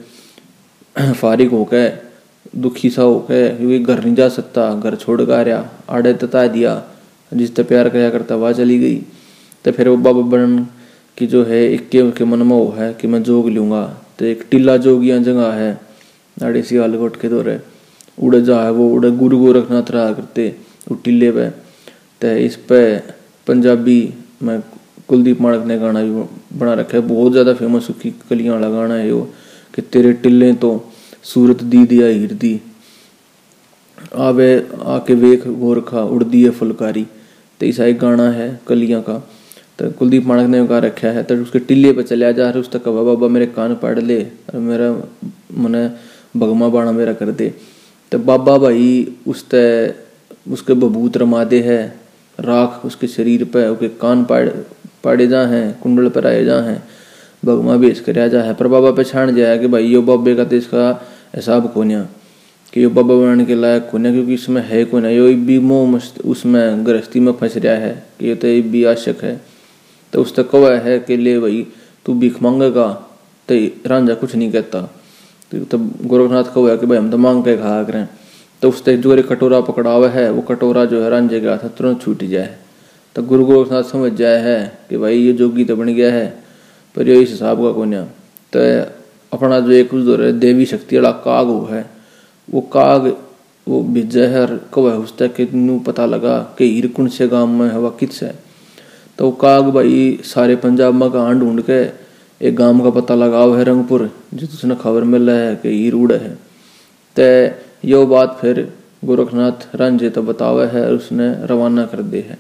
फारिग 1.14 1.52
होके 1.52 2.05
दुखी 2.56 2.90
सा 2.90 3.02
होके 3.02 3.48
क्योंकि 3.50 3.80
घर 3.80 4.04
नहीं 4.04 4.16
जा 4.16 4.28
सकता, 4.30 4.74
घर 4.76 4.96
छोड़ 4.96 5.22
कर 5.22 5.46
रहा, 5.46 5.70
आड़े 5.90 6.14
तता 6.16 6.46
दिया, 6.48 6.76
जिस 7.32 7.40
जिससे 7.40 7.64
प्यार 7.64 7.90
कराया 7.90 8.10
करता 8.10 8.36
वह 8.36 8.52
चली 8.54 8.78
गई। 8.80 8.96
तो 9.66 9.72
फिर 9.72 9.90
वो 9.90 9.96
बाबा 9.98 10.22
बन 10.30 10.58
की 11.18 11.28
जो 11.28 11.44
है, 11.44 11.74
इक्के 11.74 12.02
उनके 12.02 12.26
मन 12.26 12.40
में 12.40 12.56
वो 12.56 12.70
है 12.78 12.94
कि 12.94 13.08
मैं 13.08 13.22
जोग 13.24 13.50
लूँगा। 13.50 13.84
तो 14.20 14.26
एक 14.26 14.46
टीला 14.52 14.78
जोगिया 14.78 15.18
जगह 15.20 15.52
है 15.54 15.72
आड़े 16.38 16.62
सी 16.62 16.78
हाल 16.78 16.96
घोट 16.96 17.20
के 17.22 17.30
दौरे 17.30 17.60
उड़े 18.18 18.42
जा 18.42 18.62
है 18.62 18.72
वो, 18.72 18.90
उड़े 18.90 19.12
गुरु 19.12 19.38
गोरखनाथ 19.40 19.92
रहा 19.92 20.12
करते 20.14 20.48
वो 20.90 20.96
टीले 21.04 21.32
पे। 21.32 21.50
तो 22.22 22.32
इस 22.40 22.56
पे 22.70 22.82
पंजाबी 23.48 24.00
में 24.44 24.60
कुलदीप 25.08 25.42
माणक 25.42 25.66
ने 25.66 25.78
गाना 25.80 26.02
भी 26.04 26.12
बना 26.60 26.74
रखा 26.74 26.98
है। 26.98 27.04
बहुत 27.08 27.32
ज़्यादा 27.32 27.54
फ़ेमस 27.54 27.90
उसकी 27.90 28.10
कलियाँ 28.30 28.54
वाला 28.54 28.70
गाना 28.70 28.94
है 28.94 29.12
वो, 29.12 29.22
कि 29.74 29.82
तेरे 29.82 30.14
टिल्ले 30.14 30.54
तो 30.54 30.72
सूरत 31.26 31.64
दी 31.66 31.86
दिया 31.88 32.08
हीर 32.10 32.34
दी 32.36 32.60
आवे 34.22 34.50
आके 34.88 35.14
वेख 35.18 35.48
गोरखा 35.60 36.04
उड़दी 36.12 36.44
है 36.44 36.50
फुलकारी 36.54 37.06
तो 37.62 37.66
एक 37.84 38.00
गाना 38.00 38.30
है 38.32 38.50
कलियाँ 38.68 39.02
का 39.02 39.18
तो 39.78 39.90
कुलदीप 39.94 40.26
माणक 40.26 40.48
ने 40.50 40.66
गा 40.68 40.78
रखा 40.82 41.08
है 41.10 41.24
तो 41.24 41.36
उसके 41.38 41.60
टिल्ले 41.62 41.92
पे 41.94 42.04
चलिया 42.04 42.32
जा 42.34 42.50
रहा 42.50 42.60
उस 42.60 42.72
तक 42.72 42.84
कहा 42.84 43.04
बाबा 43.04 43.28
मेरे 43.28 43.46
कान 43.52 43.76
पढ़ 43.78 44.00
ले 44.02 44.22
और 44.24 44.60
मेरा 44.62 44.92
मन 45.60 45.76
भगमा 46.36 46.68
बाणा 46.70 46.92
मेरा 46.94 47.14
कर 47.14 47.32
दे 47.34 47.50
तो 48.12 48.20
बाबा 48.22 48.58
भाई 48.58 48.88
उस 49.28 49.46
उसके 50.52 50.74
बबूत 50.76 51.18
रमा 51.18 51.44
दे 51.46 51.60
है 51.64 51.82
राख 52.40 52.86
उसके 52.86 53.08
शरीर 53.10 53.44
पे 53.54 53.68
उसके 53.68 53.90
कान 54.00 54.24
पाड़ 54.26 54.48
पाड़े 55.04 55.28
जा 55.28 55.46
हैं 55.48 55.66
कुंडल 55.80 56.10
पर 56.10 56.28
आए 56.28 56.44
जा 56.46 56.60
हैं 56.62 56.82
भगवा 57.44 57.76
बेच 57.78 58.00
कर 58.00 58.20
आ 58.20 58.28
जा 58.28 58.42
है 58.42 58.54
पर 58.54 58.68
बाबा 58.68 58.92
पछाण 58.94 59.36
जाए 59.36 59.58
कि 59.60 59.68
भाई 59.68 59.88
यो 59.88 60.02
बाबे 60.04 60.36
का 60.36 60.44
तो 60.44 60.56
इसका 60.56 60.86
हिसाब 61.36 61.72
खोनिया, 61.74 62.02
कि 62.74 62.84
यो 62.84 62.90
बाबा 62.90 63.16
बनाने 63.16 63.46
के 63.46 63.56
लायक 63.56 63.88
खोनिया, 63.90 64.12
क्योंकि 64.14 64.34
इसमें 64.34 64.62
है 64.64 64.84
कोना 64.86 65.10
यो 65.10 65.28
भी 65.46 65.58
मोह 65.62 65.88
मस्त, 65.90 66.20
उसमें 66.24 66.86
गृहस्थी 66.86 67.20
में 67.20 67.32
फंस 67.34 67.58
रहा 67.58 67.74
है, 67.76 67.94
कि 68.20 68.28
ये 68.28 68.36
तो 68.36 68.48
भी 68.72 68.84
आशक 68.86 69.24
है। 69.24 69.40
तो 70.14 70.22
उस 70.22 70.36
तक 70.36 70.50
कवा 70.50 70.70
है 70.80 71.00
कि 71.00 71.18
ले 71.18 71.40
भाई, 71.40 71.66
तू 72.06 72.14
भीख 72.16 72.42
मांगेगा 72.44 72.88
तो 73.50 73.56
रांझा 73.90 74.14
कुछ 74.16 74.36
नहीं 74.36 74.52
कहता। 74.52 74.82
तो 75.52 75.64
तब 75.68 75.90
गोरखनाथ 76.04 76.44
कहो 76.54 76.68
है 76.68 76.78
कि 76.78 76.86
भाई 76.86 76.98
हम 76.98 77.10
तो 77.12 77.18
मांग 77.18 77.44
के 77.44 77.56
खा 77.58 77.82
करें 77.84 78.08
तो 78.62 78.70
उस 78.70 78.84
तक 78.84 78.96
जो 78.98 79.22
कटोरा 79.24 79.60
पकड़ा 79.62 79.92
हुआ 79.92 80.10
है, 80.10 80.30
वो 80.32 80.42
कटोरा 80.42 80.86
जो 80.86 81.02
है 81.04 81.10
रांझे 81.10 81.40
का 81.40 81.58
था 81.58 81.68
तुरंत 81.70 82.02
छूट 82.02 82.24
जाए। 82.26 82.56
तो 83.16 83.24
गुरु 83.24 83.46
गोरखनाथ 83.46 83.84
समझ 83.84 84.12
जाए 84.14 84.40
है 84.42 84.58
कि 84.90 84.98
भाई 84.98 85.18
ये 85.18 85.34
जोगी 85.34 85.66
तो 85.66 85.76
बन 85.76 85.94
गया 85.94 86.12
है, 86.14 86.28
पर 86.96 87.10
ये 87.10 87.22
इस 87.22 87.30
हिसाब 87.30 87.64
का 87.64 87.72
कोन्या 87.72 88.04
तो 88.54 88.60
अपना 89.36 89.60
जो 89.60 89.72
एक 89.74 89.94
उस 89.94 90.06
देवी 90.36 90.66
शक्ति 90.66 90.96
वाला 90.96 91.12
काग 91.24 91.48
वो 91.48 91.66
है, 91.66 91.86
वो 92.48 92.62
काग, 92.74 93.16
वो 93.68 93.82
भिजा 93.84 94.28
है 94.30 94.42
और 94.42 94.56
कब 94.74 94.88
है 94.88 94.98
उस 94.98 95.18
तक 95.18 95.36
पता 95.86 96.06
लगा 96.06 96.38
कि 96.58 96.66
हीरकुंड 96.66 97.10
से 97.10 97.28
गाँव 97.28 97.48
में 97.50 97.70
हवा 97.70 97.90
कित 98.00 98.12
से 98.14 98.32
तो 99.18 99.32
काग 99.42 99.70
भाई 99.74 100.20
सारे 100.24 100.56
पंजाब 100.56 100.94
में 100.94 101.10
कहाँ 101.12 101.40
ढूंढ 101.40 101.62
के 101.70 101.82
एक 102.42 102.56
गाँव 102.56 102.84
का 102.84 102.90
पता 102.92 103.16
लगाओ 103.16 103.54
है 103.54 103.64
रंगपुर 103.64 104.10
जिसने 104.34 104.76
खबर 104.76 105.04
मिल 105.06 105.30
रहा 105.30 105.40
है 105.40 105.56
कि 105.56 105.70
हीर 105.70 105.94
उड़ 105.94 106.14
है। 106.14 106.34
ते 107.16 107.28
यो 107.86 108.06
बात 108.06 108.38
फिर 108.42 108.60
गोरखनाथ 109.06 109.76
रांझे 109.76 110.10
तो 110.10 110.22
बतावे 110.22 110.66
है, 110.68 110.92
उसने 110.92 111.28
रवाना 111.48 111.86
कर 111.86 112.02
दे 112.04 112.20
है। 112.30 112.38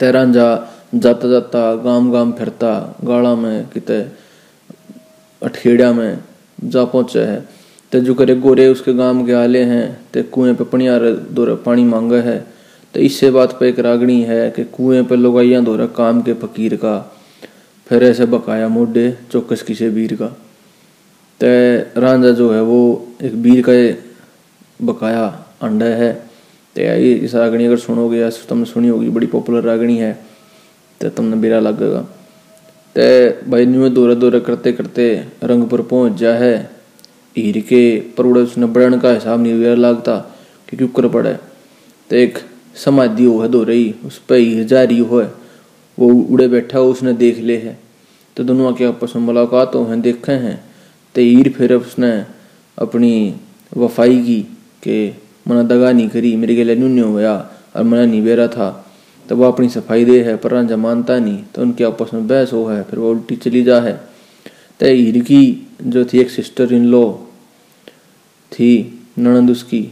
ते 0.00 0.10
रांझा 0.12 0.48
जाता 0.94 1.28
जाता 1.28 1.74
गाँव 1.84 2.10
गाँव 2.12 2.32
फिरता 2.32 2.72
गाड़ा 3.04 3.34
में 3.34 3.68
किते 3.68 4.00
अठखेड़ा 5.42 5.92
में 5.92 6.18
जा 6.64 6.84
पहुँचे 6.84 7.20
है। 7.20 7.40
ते 7.92 8.00
जो 8.00 8.14
करे 8.14 8.34
गोरे 8.34 8.68
उसके 8.68 8.92
गाँव 8.92 9.26
के 9.26 9.32
आले 9.32 9.62
हैं, 9.62 10.00
ते 10.12 10.22
कुएँ 10.22 10.54
पे 10.54 10.64
पनियार 10.64 11.00
दो 11.30 11.56
पानी 11.56 11.84
मांगे 11.84 12.16
है। 12.16 12.38
तो 12.94 13.00
इससे 13.00 13.30
बात 13.30 13.56
पे 13.60 13.68
एक 13.68 13.78
रागणी 13.78 14.22
है 14.22 14.50
कि 14.50 14.64
कुएँ 14.64 15.02
पे 15.04 15.16
लोगाइया 15.16 15.60
दो 15.60 15.86
काम 15.86 16.22
के 16.22 16.34
फकीर 16.34 16.76
का। 16.76 16.98
फिर 17.86 18.04
ऐसे 18.04 18.26
बकाया 18.26 18.68
मोडे 18.68 19.18
चौकस 19.32 19.62
किसे 19.62 19.88
वीर 19.88 20.14
का। 20.14 20.26
ते 21.40 21.78
रांझा 22.00 22.30
जो 22.30 22.50
है 22.52 22.62
वो 22.62 22.80
एक 23.22 23.32
वीर 23.32 23.62
का 23.68 23.74
बकाया 24.84 25.26
अंडा 25.62 25.86
है। 25.86 26.12
ते 26.76 27.12
इस 27.14 27.34
रागणी 27.34 27.66
अगर 27.66 27.76
सुनोगे 27.76 28.18
या 28.18 28.30
तुमने 28.48 28.64
सुनी 28.64 28.88
होगी, 28.88 29.08
बड़ी 29.08 29.26
पॉपुलर 29.26 29.62
रागणी 29.62 29.96
है। 29.98 30.12
तो 31.00 31.08
तुमने 31.08 31.36
बेरा 31.36 31.60
लगेगा। 31.60 32.06
ते 32.96 33.06
भाई 33.50 33.66
न्यू 33.66 33.88
दौरे 33.88 34.14
दौरे 34.14 34.38
करते 34.40 34.72
करते 34.72 35.06
रंगपुर 35.44 35.80
पहुँच 35.82 36.12
जा 36.12 36.32
है। 36.34 36.54
हीर 37.36 37.58
के 37.60 37.80
परोड़े 38.16 38.40
उसने 38.40 38.66
बढ़न 38.66 38.98
का 38.98 39.10
हिसाब 39.12 39.40
नहीं 39.40 39.52
हुआ 39.54 39.74
लगता 39.74 40.16
कि 40.68 40.76
क्यों 40.76 40.88
कर 40.88 41.08
पड़े। 41.08 41.32
तो 42.10 42.16
एक 42.16 42.38
समाधि 42.74 43.24
हो 43.24 43.38
है 43.40 43.48
दो 43.48 43.62
रही 43.62 43.94
उस 44.06 44.18
पर 44.18 44.36
हीर 44.36 44.64
जा 44.64 44.82
रही 44.82 44.98
हो 44.98 45.20
है 45.20 45.32
वो 45.98 46.08
उड़े 46.08 46.48
बैठा 46.48 46.78
हो 46.78 46.90
उसने 46.90 47.12
देख 47.14 47.38
ले 47.38 47.56
है। 47.56 47.78
तो 48.36 48.44
दोनों 48.44 48.72
के 48.72 48.84
आपस 48.84 49.12
में 49.16 49.22
मुलाकात 49.22 49.74
हो 49.74 49.84
हैं, 49.84 50.00
देखे 50.00 50.32
हैं। 50.32 50.56
तो 51.14 51.20
हीर 51.20 51.48
फिर 51.48 51.72
उसने 51.74 52.12
अपनी 52.78 53.12
वफाई 53.76 54.18
की 54.18 54.40
कि 54.82 54.96
मना 55.48 55.62
दगा 55.62 55.92
नहीं 55.92 56.08
करी, 56.08 56.34
मेरे 56.36 56.54
गले 56.54 56.74
न्यून्य 56.76 57.00
होया 57.02 57.34
और 57.76 57.82
मना 57.82 58.04
नहीं 58.04 58.22
बेरा 58.22 58.48
था। 58.48 58.85
तो 59.28 59.36
वह 59.36 59.48
अपनी 59.48 59.68
सफ़ाई 59.68 60.04
दे 60.04 60.22
है, 60.22 60.36
पर 60.36 60.50
रांझा 60.50 60.76
मानता 60.76 61.18
नहीं। 61.18 61.44
तो 61.54 61.62
उनके 61.62 61.84
आपस 61.84 62.14
में 62.14 62.26
बहस 62.26 62.52
हो 62.52 62.64
है, 62.64 62.82
फिर 62.82 62.98
वो 62.98 63.10
उल्टी 63.10 63.36
चली 63.36 63.62
जा 63.62 63.80
है। 63.80 63.92
तो 64.80 64.86
हीर 64.86 65.18
की, 65.18 65.66
जो 65.82 66.04
थी 66.04 66.18
एक 66.18 66.30
सिस्टर 66.30 66.72
इन 66.72 66.84
लो 66.84 67.28
थी 68.52 69.00
ननंद 69.18 69.50
उसकी। 69.50 69.88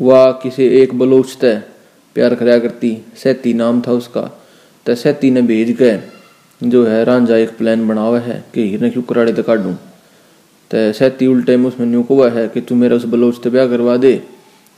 वह 0.00 0.32
किसी 0.32 0.64
एक 0.64 0.98
बलोच 0.98 1.36
तय 1.40 1.62
प्यार 2.14 2.34
कराया 2.34 2.58
करती, 2.58 2.98
सैती 3.16 3.54
नाम 3.54 3.80
था 3.80 3.92
उसका। 3.92 4.40
तो 4.86 4.94
सैती 4.94 5.30
ने 5.30 5.42
भेज 5.42 5.76
के, 5.82 5.96
जो 6.68 6.86
है 6.86 7.04
रांझा 7.04 7.36
एक 7.36 7.58
प्लान 7.58 7.88
बना 7.88 8.00
हुआ 8.00 8.18
है, 8.18 8.44
कि 8.54 8.68
हीर 8.68 8.80
ने 8.80 8.90
क्यों 8.90 9.02
कराड़े 9.02 9.32
तो 9.32 9.42
काटूँ। 9.42 9.74
तो 10.70 10.92
सैती 10.92 11.26
उल्टे 11.26 11.56
में 11.56 11.66
उसमें 11.66 11.86
न्यू 11.86 12.02
हुआ 12.02 12.30
है, 12.30 12.48
कि 12.48 12.60
तू 12.60 12.74
मेरा 12.74 12.96
उस 12.96 13.04
बलोच 13.04 13.42
से 13.42 13.50
ब्याह 13.50 13.66
करवा 13.66 13.96
दे। 13.96 14.22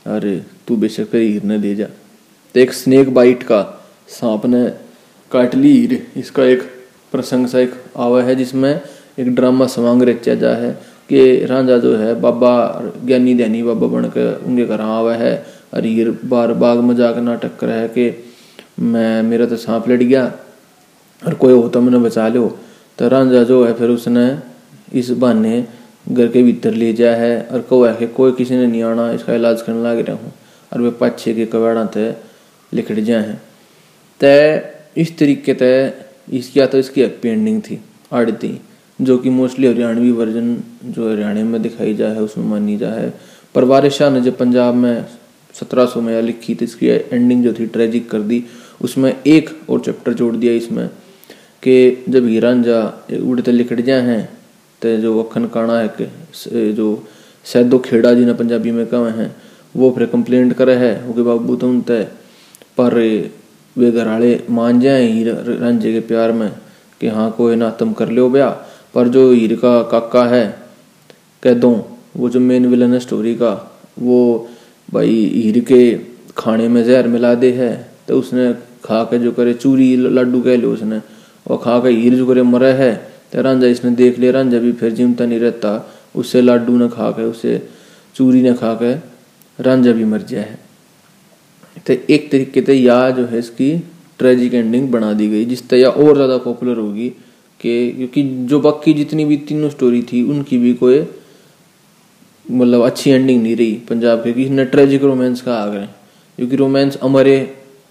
अरे, 0.05 0.43
तू 0.67 0.75
बेशक 0.75 1.05
फिर 1.05 1.21
हीर 1.21 1.43
ने 1.43 1.59
दे 1.59 1.75
जा। 1.75 1.85
तो 2.53 2.59
एक 2.59 2.73
स्नेक 2.73 3.13
बाइट 3.13 3.43
का 3.43 3.76
सांप 4.09 4.45
ने 4.45 4.65
काट 5.31 5.55
ली 5.55 6.01
इसका 6.17 6.43
एक 6.45 6.61
प्रसंग 7.11 7.47
सा 7.47 7.59
एक 7.59 7.73
आवा 7.97 8.21
है, 8.23 8.35
जिसमें 8.35 8.81
एक 9.19 9.33
ड्रामा 9.35 9.65
समांग 9.67 10.03
रचा 10.03 10.35
जा 10.35 10.53
है 10.55 10.71
कि 11.09 11.45
रांझा 11.45 11.77
जो 11.77 11.95
है, 11.95 12.13
बाबा 12.21 12.51
ज्ञानी 13.05 13.33
ध्यानी 13.35 13.61
बाबा 13.63 13.87
बनकर 13.87 14.41
उनके 14.45 14.65
घर 14.65 14.81
आवा 14.81 15.13
है 15.15 15.35
और 15.73 15.85
हीर 15.85 16.11
बार 16.25 16.53
बाग 16.53 16.79
में 16.79 16.95
जाकर 16.95 17.21
नाटक 17.21 17.57
कर 17.59 17.69
है 17.69 17.87
कि 17.87 18.11
मैं, 18.79 19.23
मेरा 19.23 19.45
तो 19.45 19.57
सांप 19.57 19.89
लड़ 19.89 20.01
गया 20.01 20.25
और 21.21 21.33
कोई 21.33 21.53
हो 21.53 21.67
तो 21.69 21.81
मैंने 21.81 21.99
बचा 21.99 22.27
लो। 22.27 22.47
तो 22.99 23.07
रांझा 23.07 23.43
जो 23.43 23.63
है, 23.65 23.73
फिर 23.73 23.89
उसने 23.89 24.27
इस 24.93 25.09
बहाने 25.11 25.65
घर 26.09 26.27
के 26.27 26.43
भीतर 26.43 26.73
ले 26.73 26.91
जाया 26.93 27.15
है 27.15 27.41
और 27.43 27.61
कहो 27.61 27.83
है 27.85 27.95
कि 27.95 28.07
कोई 28.09 28.31
किसी 28.31 28.55
ने 28.55 28.67
नहीं 28.67 28.83
आना, 28.83 29.11
इसका 29.11 29.33
इलाज 29.33 29.61
करने 29.61 29.83
लग 29.83 30.05
रहा। 30.05 30.15
हूँ 30.15 30.33
और 30.71 30.81
वे 30.81 30.89
पाछे 30.99 31.33
के 31.33 31.45
कबाड़ा 31.45 31.85
थे 31.95 32.09
लिखट 32.71 32.99
जाए 32.99 33.23
हैं। 33.23 33.41
तय 34.21 34.73
इस 34.97 35.17
तरीके 35.17 35.53
तय 35.53 35.93
इसकी 36.33 36.59
या 36.59 36.65
तो 36.65 36.77
इसकी 36.77 37.01
हैप्पी 37.01 37.29
एंडिंग 37.29 37.61
थी 37.61 37.79
आड़ती 38.13 38.59
जो 38.99 39.17
कि 39.17 39.29
मोस्टली 39.29 39.67
हरियाणवी 39.67 40.11
वर्जन 40.11 40.55
जो 40.85 41.09
हरियाणा 41.11 41.43
में 41.43 41.61
दिखाई 41.61 41.93
जा 41.93 42.07
है, 42.07 42.21
उसमें 42.21 42.45
मानी 42.45 42.77
जा 42.77 42.89
है। 42.89 43.13
पर 43.55 43.63
वारिस 43.63 43.93
शाह 43.93 44.09
ने 44.09 44.21
जब 44.21 44.37
पंजाब 44.37 44.75
में 44.75 45.05
सत्रह 45.55 45.85
सौ 45.85 46.01
में 46.01 46.21
लिखी 46.21 46.55
तो 46.55 46.65
इसकी 46.65 46.87
एंडिंग 46.87 47.43
जो 47.43 47.53
थी 47.53 47.65
ट्रेजिक 47.67 48.09
कर 48.09 48.21
दी। 48.21 48.43
उसमें 48.81 49.13
एक 49.27 49.49
और 49.69 49.79
चैप्टर 49.79 50.13
जोड़ 50.13 50.35
दिया 50.35 50.53
इसमें 50.53 50.87
कि 51.63 52.05
जब 52.09 52.25
हीरांझा 52.27 52.81
उड़ते 53.21 53.51
लिखट 53.51 53.81
जाए 53.81 54.01
हैं 54.01 54.23
तो 54.81 54.95
जो 54.97 55.17
अखन 55.23 55.45
काना 55.53 55.79
है 55.79 56.73
जो 56.73 56.87
सैदो 57.45 57.79
खेड़ा 57.79 58.13
जी 58.13 58.25
ने 58.25 58.33
पंजाबी 58.33 58.71
में 58.71 58.85
कहे 58.87 59.11
हैं, 59.17 59.35
वो 59.75 59.89
फिर 59.91 60.05
कंप्लेंट 60.07 60.53
करे 60.53 60.73
है, 60.75 60.93
वो 61.03 61.13
कि 61.13 61.21
बाबू 61.21 61.55
तुम 61.55 61.81
तय 61.81 62.03
पर 62.79 62.99
वे 63.77 63.91
घर 63.91 64.07
वाले 64.07 64.39
मान 64.49 64.79
जाए 64.79 65.03
हीर 65.03 65.29
रांझे 65.59 65.91
के 65.93 65.99
प्यार 66.07 66.31
में, 66.31 66.51
कि 67.01 67.07
हाँ 67.07 67.29
कोई 67.31 67.55
ना 67.55 67.69
तुम 67.71 67.93
कर 67.93 68.09
लो 68.09 68.29
ब्याह 68.29 68.51
पर 68.93 69.07
जो 69.07 69.31
हीर 69.31 69.55
का 69.55 69.81
काका 69.91 70.23
है, 70.25 70.45
कह 71.43 71.53
दो, 71.53 71.71
वो 72.17 72.29
जो 72.29 72.39
मेन 72.39 72.65
विलन 72.65 72.93
है 72.93 72.99
स्टोरी 72.99 73.35
का, 73.35 73.51
वो 73.99 74.49
भाई 74.89 75.15
हीर 75.33 75.59
के 75.63 75.81
खाने 76.37 76.67
में 76.67 76.83
जहर 76.83 77.07
मिला 77.07 77.33
दे 77.35 77.51
है 77.53 77.71
तो 78.07 78.19
उसने 78.19 78.53
खा 78.85 79.03
के 79.03 79.19
जो 79.19 79.31
करे 79.31 79.53
चूरी 79.53 79.95
लड्डू 79.97 80.41
कह 80.41 80.57
लो 80.57 80.71
उसने, 80.73 81.01
और 81.47 81.57
खा 81.57 81.79
के 81.79 81.89
हीर 81.91 82.15
जो 82.15 82.27
करे 82.27 82.41
मरे 82.43 82.71
है 82.73 82.93
तो 83.33 83.41
रांझा 83.41 83.67
इसने 83.67 83.91
देख 83.95 84.19
लिया, 84.19 84.31
रांझा 84.31 84.59
भी 84.59 84.71
फिर 84.71 84.91
जिमता 84.93 85.25
नहीं 85.25 85.39
रहता 85.39 85.71
उससे 86.15 86.41
लाडू 86.41 86.77
ने 86.77 86.87
खा 86.89 87.09
के, 87.11 87.23
उसे 87.23 87.67
चूरी 88.15 88.41
ने 88.41 88.53
खा 88.53 88.73
के 88.81 88.93
रांझा 89.59 89.91
भी 89.91 90.05
मर 90.05 90.21
जाए 90.29 90.57
तो 91.87 91.93
एक 92.09 92.29
तरीके 92.31 92.61
से 92.61 92.73
या 92.73 93.09
जो 93.11 93.25
है 93.25 93.39
इसकी 93.39 93.77
ट्रेजिक 94.19 94.53
एंडिंग 94.53 94.89
बना 94.91 95.11
दी 95.13 95.27
गई, 95.29 95.45
जिस 95.45 95.67
तरह 95.69 95.85
और 95.85 96.15
ज़्यादा 96.15 96.37
पॉपुलर 96.39 96.77
होगी 96.77 97.09
कि, 97.59 97.91
क्योंकि 97.91 98.23
जो 98.47 98.59
बाकी 98.59 98.93
जितनी 98.93 99.25
भी 99.25 99.37
तीनों 99.47 99.69
स्टोरी 99.69 100.01
थी, 100.03 100.23
उनकी 100.23 100.57
भी 100.57 100.73
कोई 100.75 101.05
मतलब 102.45 102.81
अच्छी 102.81 103.11
एंडिंग 103.11 103.41
नहीं 103.43 103.55
रही 103.55 103.73
पंजाब 103.89 104.23
के 104.23 104.31
इसने 104.43 104.65
ट्रेजिक 104.65 105.03
रोमांस 105.03 105.41
का 105.41 105.55
आ 105.55 105.67
गए 105.67 105.87
क्योंकि 106.39 106.55
रोमांस 106.55 106.95
अमरे 106.97 107.37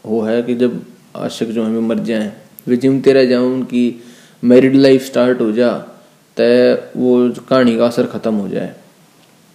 हो 0.07 0.21
है 0.23 0.43
कि 0.43 0.55
जब 0.55 0.81
आशिक 1.17 1.49
जो 1.51 1.63
हमें 1.63 1.81
मर 1.81 1.99
जाए। 2.05 2.33
वे 2.67 2.77
जिमते 2.77 3.13
रह 3.13 3.25
जाए 3.25 3.39
उनकी 3.41 3.85
मैरिड 4.43 4.75
लाइफ 4.77 5.05
स्टार्ट 5.05 5.41
हो 5.41 5.51
जा 5.53 5.71
तय 6.37 6.73
वो 6.97 7.29
कहानी 7.41 7.77
का 7.77 7.87
असर 7.87 8.07
खत्म 8.07 8.35
हो 8.35 8.49
जाए। 8.49 8.75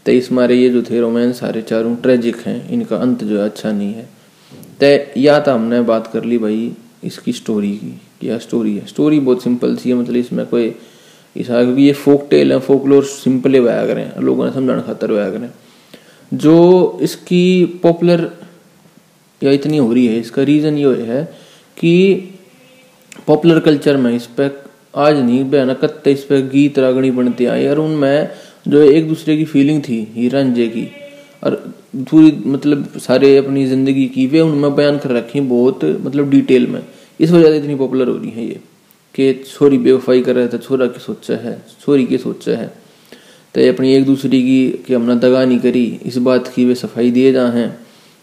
तो 0.06 0.12
इस 0.12 0.32
मारे 0.32 0.56
ये 0.56 0.70
जो 0.70 0.82
थे 0.82 1.00
रोमांस 1.00 1.40
सारे 1.40 1.62
चारों 1.64 1.96
ट्रेजिक 1.96 2.38
हैं, 2.46 2.70
इनका 2.70 2.98
अंत 2.98 3.24
जो 3.24 3.40
है 3.40 3.46
अच्छा 3.46 3.72
नहीं 3.72 3.94
है। 3.94 4.08
तय, 4.82 5.14
या 5.18 5.40
तो 5.40 5.52
हमने 5.52 5.82
बात 5.84 6.08
कर 6.14 6.24
ली 6.24 6.38
भाई 6.38 6.72
इसकी 7.04 7.32
स्टोरी 7.34 7.72
की 7.74 8.00
क्या 8.22 8.38
स्टोरी 8.38 8.76
है। 8.76 8.86
स्टोरी 8.86 9.20
बहुत 9.20 9.44
सिंपल 9.44 9.76
सी 9.76 9.90
है 9.90 9.96
मतलब 9.96 10.16
इसमें 10.16 10.46
कोई 10.46 10.74
ऐसा 11.36 11.64
क्योंकि 11.64 11.84
ये 11.84 11.92
फोक 11.96 12.28
टेल 12.30 12.52
है 12.52 12.60
फोकलोर 12.60 13.04
सिंपल 13.06 13.54
ही 13.54 13.60
वाया 13.60 13.86
करें, 13.88 14.20
लोगों 14.20 14.46
ने 14.46 14.52
समझाने 14.52 14.82
खातर 14.82 15.12
वाया 15.12 15.30
करें। 15.32 15.50
जो 16.32 17.00
इसकी 17.02 17.66
पॉपुलर 17.84 18.30
या 19.42 19.52
इतनी 19.52 19.78
हो 19.78 19.94
रही 19.94 20.06
है, 20.08 20.20
इसका 20.20 20.44
रीज़न 20.44 20.78
ये 20.78 20.96
है 21.04 21.24
कि 21.78 21.94
पॉपुलर 23.28 23.60
कल्चर 23.60 23.98
में 23.98 24.12
इस 24.16 24.26
पर 24.38 24.52
आज 24.98 25.18
नहीं 25.18 25.44
बयाना 25.50 25.74
कत्ते 25.76 26.12
इस 26.12 26.24
पर 26.24 26.42
गीत 26.48 26.80
रागणी 26.80 27.12
बनते 27.12 27.46
आए। 27.46 27.68
और 27.68 27.80
उनमें 27.80 28.30
जो 28.68 28.82
एक 28.84 29.08
दूसरे 29.08 29.38
की 29.38 29.46
फीलिंग 29.46 29.82
थी 29.84 30.08
हीरंजे 30.16 30.68
की, 30.68 30.88
और 31.44 31.71
पूरी 31.94 32.32
मतलब 32.46 32.98
सारे 33.00 33.36
अपनी 33.38 33.66
ज़िंदगी 33.66 34.06
की 34.08 34.26
वे 34.28 34.40
उनमें 34.42 34.76
बयान 34.76 34.98
कर 34.98 35.12
रखी 35.12 35.40
बहुत 35.42 35.84
मतलब 35.84 36.30
डिटेल 36.30 36.68
में। 36.68 36.82
इस 37.20 37.32
वजह 37.32 37.48
से 37.48 37.58
इतनी 37.58 37.76
पॉपुलर 37.76 38.10
हो 38.10 38.18
रही 38.18 38.30
है 38.30 38.46
ये, 38.46 38.60
कि 39.16 39.34
छोरी 39.48 39.78
बेवफाई 39.78 40.22
कर 40.22 40.36
रहे 40.36 40.48
थे, 40.48 40.58
छोरा 40.58 40.88
की 40.88 41.00
सोचा 41.00 41.36
है 41.36 41.62
छोरी 41.82 42.06
की 42.06 42.18
सोचा 42.18 42.58
है। 42.58 42.68
तो 43.56 43.68
अपनी 43.70 43.94
एक 43.94 44.06
दूसरे 44.06 44.42
की, 44.42 44.70
कि 44.88 44.94
हमने 44.94 45.16
दगा 45.16 45.44
नहीं 45.46 45.60
करी, 45.60 45.86
इस 46.06 46.18
बात 46.18 46.48
की 46.48 46.66
वे 46.66 46.76
सफ़ाई 46.76 47.12
दिए 47.12 47.32
जा 47.32 47.48
हैं, 47.48 47.70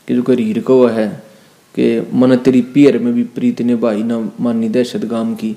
कि 0.09 0.15
जो 0.15 0.23
करीर 0.23 0.61
को 0.61 0.85
है, 0.87 1.09
कि 1.75 2.01
मन 2.15 2.37
तेरी 2.37 2.61
पियर 2.75 2.99
में 2.99 3.13
भी 3.15 3.23
प्रीत 3.23 3.61
ने 3.63 3.77
भाई 3.77 4.03
ना 4.03 4.19
मानी 4.41 4.69
दहशत 4.69 5.05
गाम 5.05 5.35
की। 5.35 5.55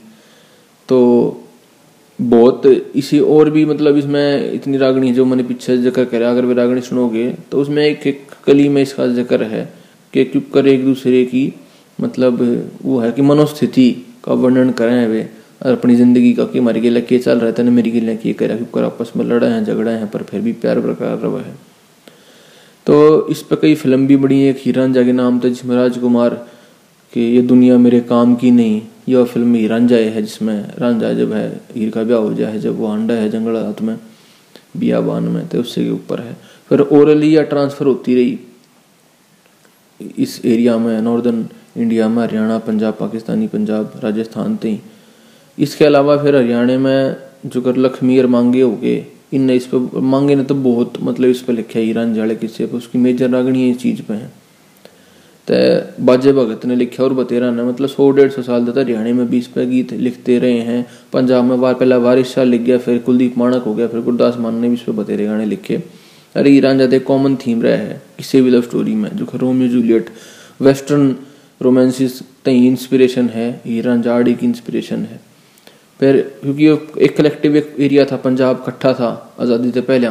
तो 0.89 1.40
बहुत 2.21 2.65
इसी 2.95 3.19
और 3.19 3.49
भी 3.49 3.63
मतलब 3.65 3.97
इसमें 3.97 4.53
इतनी 4.53 4.77
रागणी 4.77 5.11
जो 5.13 5.25
मैंने 5.25 5.43
पीछे 5.43 5.77
ज़िक्र 5.77 6.05
करा, 6.05 6.29
अगर 6.29 6.45
वे 6.45 6.53
रागणी 6.53 6.81
सुनोगे 6.81 7.29
तो 7.51 7.61
उसमें 7.61 7.83
एक 7.85 8.07
एक 8.07 8.27
कली 8.45 8.67
में 8.69 8.81
इसका 8.81 9.07
ज़िक्र 9.09 9.43
है 9.43 9.63
कि 10.13 10.23
क्यों 10.25 10.41
कर 10.53 10.67
एक 10.67 10.85
दूसरे 10.85 11.23
की 11.25 11.53
मतलब 11.99 12.41
वो 12.81 12.99
है 12.99 13.11
कि 13.11 13.21
मनोस्थिति 13.21 13.91
का 14.25 14.33
वर्णन 14.35 14.71
करें 14.71 15.07
वे, 15.07 15.27
और 15.61 15.71
अपनी 15.71 15.95
ज़िंदगी 15.95 16.33
का 16.33 16.45
कि 16.45 16.59
हमारे 16.59 16.81
गिला 16.81 16.99
के 16.99 17.17
चल 17.19 17.39
रहा 17.39 17.51
था 17.51 17.63
ना 17.63 17.71
मेरी 17.71 17.91
गिला 17.91 18.13
के 18.15 18.33
करा 18.33 18.55
क्योंकि 18.55 18.79
आपस 18.81 19.11
में 19.17 19.25
लड़े 19.25 19.47
हैं, 19.47 19.63
झगड़े 19.63 19.91
हैं, 19.91 20.07
पर 20.09 20.23
फिर 20.23 20.41
भी 20.41 20.51
प्यार 20.53 20.79
बरकरार 20.79 21.17
रहा 21.17 21.39
है। 21.39 21.55
तो 22.87 23.27
इस 23.29 23.41
पर 23.41 23.55
कई 23.61 23.75
फ़िल्म 23.75 24.07
भी 24.07 24.15
बड़ी 24.17 24.41
एक 24.43 24.57
हीरान 24.59 24.93
जागे 24.93 25.11
नाम 25.13 25.39
था, 25.39 25.49
जिसमें 25.49 25.75
राजकुमार 25.75 26.45
कि 27.13 27.21
ये 27.21 27.41
दुनिया 27.41 27.77
मेरे 27.77 27.99
काम 28.01 28.35
की 28.35 28.51
नहीं 28.51 28.81
यह 29.09 29.23
फ़िल्म 29.23 29.55
ही 29.55 29.67
रांझा 29.67 29.95
है 29.95 30.21
जिसमें 30.21 30.77
रांझा 30.79 31.11
जब 31.13 31.33
है 31.33 31.49
हीर 31.75 31.89
का 31.89 32.03
ब्याह 32.03 32.19
हो 32.19 32.33
जाए 32.33 32.59
जब 32.59 32.77
वो 32.77 32.87
अंडा 32.87 33.13
है 33.13 33.29
जंगल 33.29 33.55
हाथ 33.57 33.81
में, 33.81 33.97
बियाबान 34.77 35.23
में 35.23 35.47
तो 35.47 35.59
उससे 35.59 35.83
के 35.83 35.89
ऊपर 35.91 36.19
है। 36.19 36.37
फिर 36.69 36.81
ओरली 36.81 37.35
या 37.35 37.43
ट्रांसफ़र 37.43 37.85
होती 37.85 38.15
रही। 38.15 38.39
इस 40.17 40.41
एरिया 40.45 40.77
में 40.77 41.01
नॉर्दर्न 41.01 41.45
इंडिया 41.77 42.07
में, 42.09 42.21
हरियाणा, 42.23 42.57
पंजाब, 42.59 42.93
पाकिस्तानी 42.99 43.47
पंजाब, 43.47 43.99
राजस्थान 44.03 44.57
थे 44.63 44.77
इसके 45.57 45.85
अलावा 45.85 46.17
फिर 46.17 46.35
हरियाणा 46.35 46.77
में 46.79 47.15
जो 47.45 47.61
कर 47.61 47.77
लक्ष्मी 47.77 48.19
और 48.19 48.27
मांगे 48.27 48.61
हो 48.61 48.71
गए। 48.71 49.05
इन 49.33 49.49
इस 49.49 49.65
पर 49.65 49.99
मांगे 50.01 50.35
ने 50.35 50.43
तो 50.43 50.55
बहुत 50.55 50.93
मतलब 51.01 51.29
इस 51.29 51.41
पर 51.41 51.53
लिखे 51.53 51.81
ईरान 51.81 52.13
जाले 52.13 52.35
किस्से 52.35 52.65
पर 52.65 52.77
उसकी 52.77 52.97
मेजर 52.97 53.29
रागणी 53.29 53.69
इस 53.69 53.77
चीज़ 53.77 54.01
पे 54.01 54.13
है। 54.13 54.31
तो 55.47 55.55
बाजे 56.05 56.31
भगत 56.33 56.65
ने 56.65 56.75
लिखा 56.75 57.03
और 57.03 57.13
बतेरा 57.13 57.49
ने 57.51 57.63
मतलब 57.63 57.89
सौ 57.89 58.09
डेढ़ 58.11 58.29
सौ 58.31 58.41
साल 58.41 58.65
तक 58.65 58.77
हरियाणा 58.77 59.13
में 59.13 59.29
बीस 59.29 59.47
पे 59.47 59.65
गीत 59.65 59.93
लिखते 59.95 60.37
रहे 60.39 60.59
हैं। 60.61 60.85
पंजाब 61.13 61.45
में 61.45 61.59
बार 61.61 61.73
पहला 61.73 61.97
वारिस 61.99 62.27
शाह 62.27 62.43
लिख 62.45 62.61
गया, 62.61 62.77
फिर 62.77 62.97
कुलदीप 62.99 63.37
माणक 63.37 63.63
हो 63.63 63.73
गया, 63.73 63.87
फिर 63.87 64.01
गुरदास 64.01 64.37
मान 64.37 64.55
ने 64.55 64.67
भी 64.67 64.73
इस 64.73 64.81
पर 64.81 64.91
बतेरे 64.93 65.25
गाने 65.25 65.45
लिखे। 65.45 65.81
अरे 66.35 66.51
ईरान 66.51 66.77
जाते 66.79 66.99
कॉमन 67.01 67.35
थीम 67.37 67.61
रहा 67.61 67.75
है, 67.77 68.01
किसी 68.17 68.41
भी 68.41 68.49
लव 68.49 68.61
स्टोरी 68.61 68.95
में, 68.95 69.09
जो 69.11 69.27
रोमियो 69.35 69.69
जूलियट 69.69 70.09
वेस्टर्न 70.61 71.15
रोमांसिस 71.61 72.21
तई 72.45 72.65
इंस्पिरेशन 72.67 73.29
है, 73.29 73.61
ईरान 73.67 74.01
जाड़ी 74.01 74.33
की 74.33 74.45
इंस्पिरेशन 74.45 75.05
है। 75.05 75.19
फिर 75.99 76.21
क्योंकि 76.41 77.03
एक 77.05 77.15
कलेक्टिव 77.17 77.55
एक 77.57 77.75
एरिया 77.79 78.05
था, 78.05 78.15
पंजाब 78.17 78.63
इकट्ठा 78.63 78.93
था, 78.93 79.35
आज़ादी 79.39 79.71
से 79.71 79.81
पहले 79.83 80.09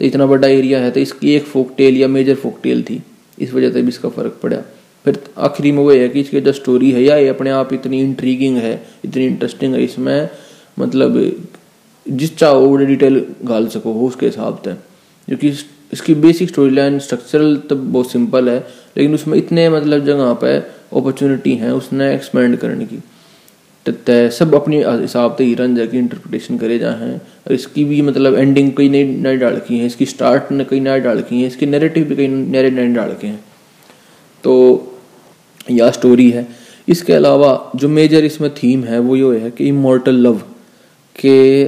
तो 0.00 0.04
इतना 0.04 0.26
बड़ा 0.26 0.48
एरिया 0.48 0.78
है 0.80 0.90
तो 0.90 1.00
इसकी 1.00 1.34
एक 1.34 1.44
फोक 1.44 1.74
टेल 1.76 1.96
या 1.96 2.08
मेजर 2.08 2.34
फोक 2.36 2.58
टेल 2.62 2.82
थी। 2.82 3.02
इस 3.38 3.54
वजह 3.54 3.70
से 3.72 3.82
भी 3.82 3.88
इसका 3.88 4.08
फ़र्क 4.08 4.38
पड़ा। 4.42 4.56
फिर 5.04 5.18
आखिरी 5.38 5.72
में 5.72 5.78
वो 5.78 5.90
है 5.92 6.08
कि 6.08 6.20
इसकी 6.20 6.40
जो 6.40 6.52
स्टोरी 6.52 6.90
है, 6.90 7.02
या 7.02 7.16
ये 7.16 7.28
अपने 7.28 7.50
आप 7.50 7.72
इतनी 7.72 8.00
इंट्रीगिंग 8.00 8.56
है, 8.56 8.86
इतनी 9.04 9.26
इंटरेस्टिंग 9.26 9.74
है, 9.74 9.84
इसमें 9.84 10.28
मतलब 10.78 11.36
जिस 12.08 12.36
चाहो 12.36 12.60
वो 12.60 12.76
डिटेल 12.76 13.26
गाल 13.44 13.66
सको, 13.66 13.92
हो 13.92 14.06
उसके 14.06 14.26
हिसाब 14.26 14.62
से। 14.64 14.72
क्योंकि 15.26 15.48
इसकी 15.92 16.14
बेसिक 16.14 16.48
स्टोरी 16.48 16.74
लाइन 16.74 16.98
स्ट्रक्चरल 16.98 17.56
तो 17.56 17.76
बहुत 17.76 18.10
सिंपल 18.10 18.48
है, 18.48 18.58
लेकिन 18.96 19.14
उसमें 19.14 19.38
इतने 19.38 19.68
मतलब 19.68 20.04
जगह 20.04 20.32
पर 20.32 20.72
अपॉर्चुनिटी 20.92 21.54
हैं, 21.54 21.70
उसने 21.70 22.14
एक्सपेंड 22.14 22.56
करने 22.56 22.84
की। 22.84 22.98
तय 23.86 24.28
सब 24.30 24.54
अपने 24.54 24.76
हिसाब 24.78 25.34
से 25.36 25.44
हीरन 25.44 25.74
जाके 25.76 25.98
इंटरप्रिटेशन 25.98 26.58
करे 26.58 26.78
जा 26.78 26.90
हैं। 26.92 27.20
इसकी 27.50 27.84
भी 27.84 28.00
मतलब 28.02 28.34
एंडिंग 28.34 28.70
कई 28.76 28.88
नई 28.88 29.04
नए 29.04 29.36
डाल 29.36 29.56
की 29.58 29.78
हैं, 29.78 29.86
इसकी 29.86 30.06
स्टार्ट 30.06 30.52
ने 30.52 30.64
कई 30.64 30.80
नए 30.80 31.00
डाल 31.00 31.20
की 31.20 31.40
हैं, 31.40 31.46
इसके 31.46 31.66
नैरेटिव 31.66 32.04
भी 32.04 32.16
कई 32.16 32.28
नए 32.28 32.70
नए 32.70 32.86
डाल 32.94 33.16
के 33.20 33.26
हैं। 33.26 33.44
तो 34.44 34.54
यह 35.70 35.90
स्टोरी 35.90 36.30
है। 36.30 36.46
इसके 36.88 37.12
अलावा 37.12 37.72
जो 37.76 37.88
मेजर 37.88 38.24
इसमें 38.24 38.50
थीम 38.54 38.84
है, 38.84 38.98
वो 38.98 39.16
ये 39.16 39.38
है 39.38 39.50
कि 39.50 39.68
इमोर्टल 39.68 40.14
लव 40.18 40.38
के 41.16 41.62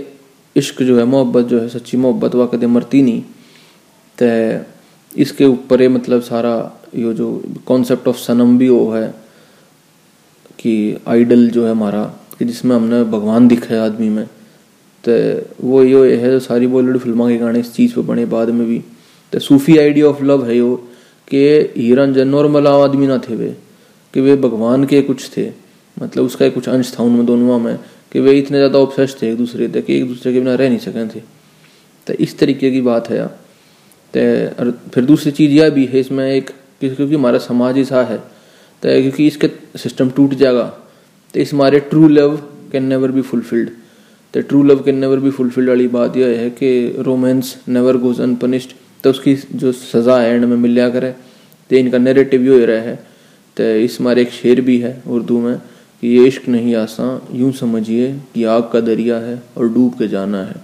इश्क 0.56 0.82
जो 0.82 0.98
है, 0.98 1.04
मोहब्बत 1.06 1.44
जो 1.44 1.60
है, 1.60 1.68
सच्ची 1.68 1.96
मोहब्बत 1.96 2.34
वह 2.34 2.46
कदम 2.46 2.70
मरती 2.70 3.02
नहीं 3.02 3.22
तो 4.18 4.26
इसके 5.12 5.44
ऊपर 5.44 5.88
मतलब 5.88 6.20
सारा 6.22 6.54
ये 6.96 7.12
जो 7.14 7.28
कॉन्सेप्ट 7.66 8.08
ऑफ़ 8.08 8.16
सनम 8.16 8.56
भी 8.58 8.68
वो 8.68 8.90
है। 8.92 9.06
कि 10.64 10.96
आइडल 11.08 11.48
जो 11.50 11.64
है 11.64 11.70
हमारा, 11.70 12.02
कि 12.38 12.44
जिसमें 12.44 12.74
हमने 12.76 13.02
भगवान 13.04 13.48
दिखा 13.48 13.84
आदमी 13.84 14.08
में। 14.08 14.26
तो 15.04 15.12
वो 15.62 15.82
ये 15.84 16.16
है 16.16 16.30
जो 16.30 16.38
सारी 16.40 16.66
बॉलीवुड 16.66 16.98
फ़िल्मों 16.98 17.28
के 17.28 17.36
गाने 17.38 17.60
इस 17.60 17.72
चीज़ 17.74 17.94
पे 17.94 18.00
बने 18.02 18.24
बाद 18.26 18.50
में 18.50 18.66
भी। 18.66 18.82
तो 19.32 19.38
सूफी 19.40 19.76
आइडिया 19.78 20.06
ऑफ़ 20.06 20.22
लव 20.24 20.46
है 20.46 20.56
यो 20.56 20.74
कि 21.28 21.40
हीरन 21.76 22.12
जो 22.12 22.24
नॉर्मल 22.24 22.66
आदमी 22.66 23.06
ना 23.06 23.18
थे 23.18 23.36
वे, 23.36 23.56
कि 24.14 24.20
वे 24.20 24.36
भगवान 24.38 24.84
के 24.84 25.00
कुछ 25.02 25.30
थे। 25.36 25.46
मतलब 25.96 26.24
उसका 26.24 26.48
कुछ 26.48 26.68
अंश 26.68 26.94
था 26.98 27.02
उनमें, 27.02 27.26
दोनों 27.26 27.58
में, 27.58 27.78
कि 28.12 28.20
वे 28.20 28.32
इतने 28.38 28.58
ज़्यादा 28.58 28.78
ऑब्सेस 28.78 29.16
थे 29.20 29.30
एक 29.30 29.36
दूसरे 29.36 29.68
थे 29.68 29.82
कि 29.82 29.96
एक 29.96 30.06
दूसरे 30.08 30.32
के 30.32 30.38
बिना 30.38 30.54
रह 30.54 30.68
नहीं 30.68 30.78
सके 30.80 31.06
थे। 31.08 31.22
तो 32.06 32.12
इस 32.14 32.38
तरीके 32.38 32.70
की 32.70 32.80
बात 32.82 33.10
है। 33.10 33.26
तो 34.14 34.70
फिर 34.90 35.04
दूसरी 35.04 35.32
चीज़ 35.32 35.52
यह 35.52 35.70
भी 35.70 35.84
है, 35.86 36.00
इसमें 36.00 36.26
एक 36.26 36.50
क्योंकि 36.80 37.14
हमारा 37.14 37.38
समाज 37.40 37.78
ऐसा 37.78 38.02
है 38.04 38.16
तो 38.18 39.00
क्योंकि 39.02 39.26
इसके 39.26 39.48
सिस्टम 39.74 40.10
टूट 40.10 40.34
जाएगा 40.34 40.64
तो 41.34 41.40
इस 41.40 41.54
मारे 41.54 41.80
true 41.90 42.08
love 42.08 42.36
can 42.72 42.84
never 42.84 43.10
be 43.10 43.22
fulfilled 43.22 43.70
तो 44.34 44.40
true 44.42 44.62
love 44.62 44.82
can 44.82 44.98
never 44.98 45.20
be 45.20 45.30
fulfilled 45.30 45.68
वाली 45.68 45.88
बात 45.88 46.16
यह 46.16 46.38
है 46.40 46.48
कि 46.52 46.70
रोमांस 47.00 47.56
नेवर 47.68 47.96
गोज 47.96 48.20
अनपनिश्ड 48.20 48.70
तो 49.04 49.10
उसकी 49.10 49.34
जो 49.54 49.72
सज़ा 49.72 50.18
है 50.20 50.34
एंड 50.34 50.44
में 50.44 50.56
मिल 50.56 50.70
लिया 50.70 50.88
करे 50.90 51.10
तो 51.70 51.76
इनका 51.76 51.98
नेरेटिव 51.98 52.42
यो 52.44 52.64
रहा 52.66 52.80
है। 52.80 52.94
तो 53.56 53.64
इस 53.78 54.00
मारे 54.00 54.22
एक 54.22 54.30
शेर 54.32 54.60
भी 54.60 54.78
है 54.78 55.02
उर्दू 55.06 55.38
में 55.40 55.58
कि 56.02 56.08
ये 56.08 56.26
इश्क 56.26 56.48
नहीं 56.48 56.74
आसान, 56.74 57.20
यूँ 57.32 57.52
समझिए 57.52 58.12
कि 58.34 58.44
आग 58.44 58.62
का 58.72 58.80
दरिया 58.80 59.16
है 59.18 59.42
और 59.56 59.68
डूब 59.74 59.92
के 59.98 60.08
जाना 60.08 60.42
है। 60.44 60.54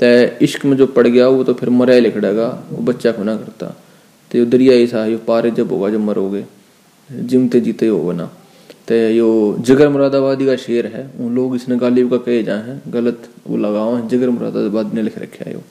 तो 0.00 0.44
इश्क 0.44 0.64
में 0.64 0.76
जो 0.76 0.86
पड़ 0.88 1.06
गया, 1.06 1.26
वो 1.28 1.44
तो 1.44 1.54
फिर 1.54 1.70
मरा 1.70 1.98
लिखड़ेगा 1.98 2.48
वो 2.70 2.82
बच्चा 2.84 3.12
को 3.12 3.24
ना 3.24 3.36
करता? 3.36 3.66
तो 4.30 4.44
दरिया 4.46 4.74
ऐसा 4.74 5.04
है 5.04 5.16
पारे 5.26 5.50
जब 5.50 5.72
होगा, 5.72 5.90
जब 5.90 6.00
मरोगे। 6.00 6.44
जिमते 7.10 7.60
जीते 7.60 7.86
हो 7.86 8.12
ना। 8.12 8.24
तो 8.88 8.94
यो 8.94 9.56
जगर 9.60 9.88
मुरादाबादी 9.88 10.46
का 10.46 10.56
शेर 10.56 10.86
है, 10.86 11.10
उन 11.20 11.34
लोग 11.34 11.54
इसने 11.56 11.76
गालिब 11.78 12.10
का 12.10 12.16
कहे 12.18 12.42
जाए 12.42 12.62
हैं, 12.62 12.82
गलत 12.88 13.28
वो 13.46 13.56
लगाओ 13.58 13.94
है, 13.94 14.06
जगर 14.08 14.30
मुरादाबाद 14.30 14.94
ने 14.94 15.02
लिख 15.02 15.18
रखे 15.18 15.44
है 15.44 15.52
यो। 15.52 15.62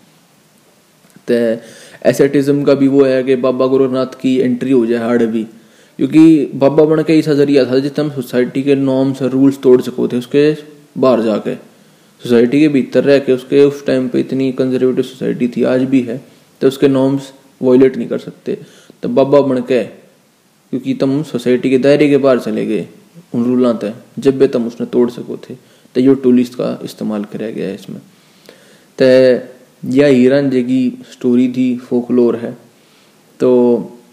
तो 1.28 1.36
एसेटिज्म 2.10 2.64
का 2.64 2.74
भी 2.76 2.88
वो 2.88 3.04
है 3.06 3.24
कि 3.24 3.36
बाबा 3.38 3.68
गुरुनाथ 3.68 4.20
की 4.22 4.38
एंट्री 4.40 4.72
हो 4.72 4.86
जाए 4.86 5.00
हार्ड 5.00 5.24
भी, 5.26 5.44
क्योंकि 6.00 6.52
बाबा 6.56 6.86
बन 6.86 7.04
के 7.04 7.18
ऐसा 7.20 7.34
ज़रिया 7.34 7.66
था 7.66 7.80
जितना 7.80 8.10
सोसाइटी 8.12 8.64
के 8.64 8.76
नॉर्म्स 8.78 9.22
और 9.22 9.30
रूल्स 9.30 9.62
तोड़ 9.64 9.82
सको 9.82 10.08
थे, 10.08 10.18
उसके 10.18 10.56
बाहर 10.98 11.22
जाके। 11.22 11.56
सोसाइटी 12.22 12.60
के 12.60 12.68
भीतर 12.70 13.04
रह 13.04 13.20
के 13.20 13.34
उसके 13.34 13.64
उस 13.64 13.86
टाइम 13.86 14.08
पे 14.10 14.20
इतनी 14.20 14.52
कंजर्वेटिव 14.54 15.04
सोसाइटी 15.04 15.48
थी, 15.48 15.64
आज 15.64 15.84
भी 15.86 16.02
है 16.02 16.22
तो 16.62 16.68
उसके 16.68 16.88
नॉर्म्स 16.90 17.32
वॉयलेट 17.62 17.98
नहीं 17.98 18.08
कर 18.08 18.18
सकते। 18.20 18.58
तो 19.04 19.10
बाबा 19.10 19.42
बन 19.44 19.62
के 19.62 19.84
क्योंकि 20.74 20.94
तुम 20.94 21.22
सोसाइटी 21.24 21.70
के 21.70 21.78
दायरे 21.78 22.10
के 22.10 22.18
बाहर 22.18 22.40
चले 22.40 22.66
गए, 22.66 22.88
उन 23.34 23.44
रूल 23.46 23.74
तय, 23.74 23.94
जब 24.20 24.38
भी 24.38 24.48
तुम 24.48 24.68
उसने 24.68 24.86
तोड़ 24.88 25.10
सको 25.12 25.38
थे 25.40 25.56
तो 25.96 26.02
ये 26.02 26.16
टूलिस्ट 26.16 26.56
का 26.56 26.78
इस्तेमाल 26.84 27.24
कराया 27.26 27.52
गया 27.52 27.68
है 27.68 27.76
इसमें। 27.76 28.00
तो 29.00 29.06
यह 29.84 30.08
हीरन 30.08 30.50
की 30.50 31.04
स्टोरी 31.12 31.48
थी, 31.48 31.76
फोकलोर 31.80 32.36
है। 32.36 32.52
तो 33.40 33.50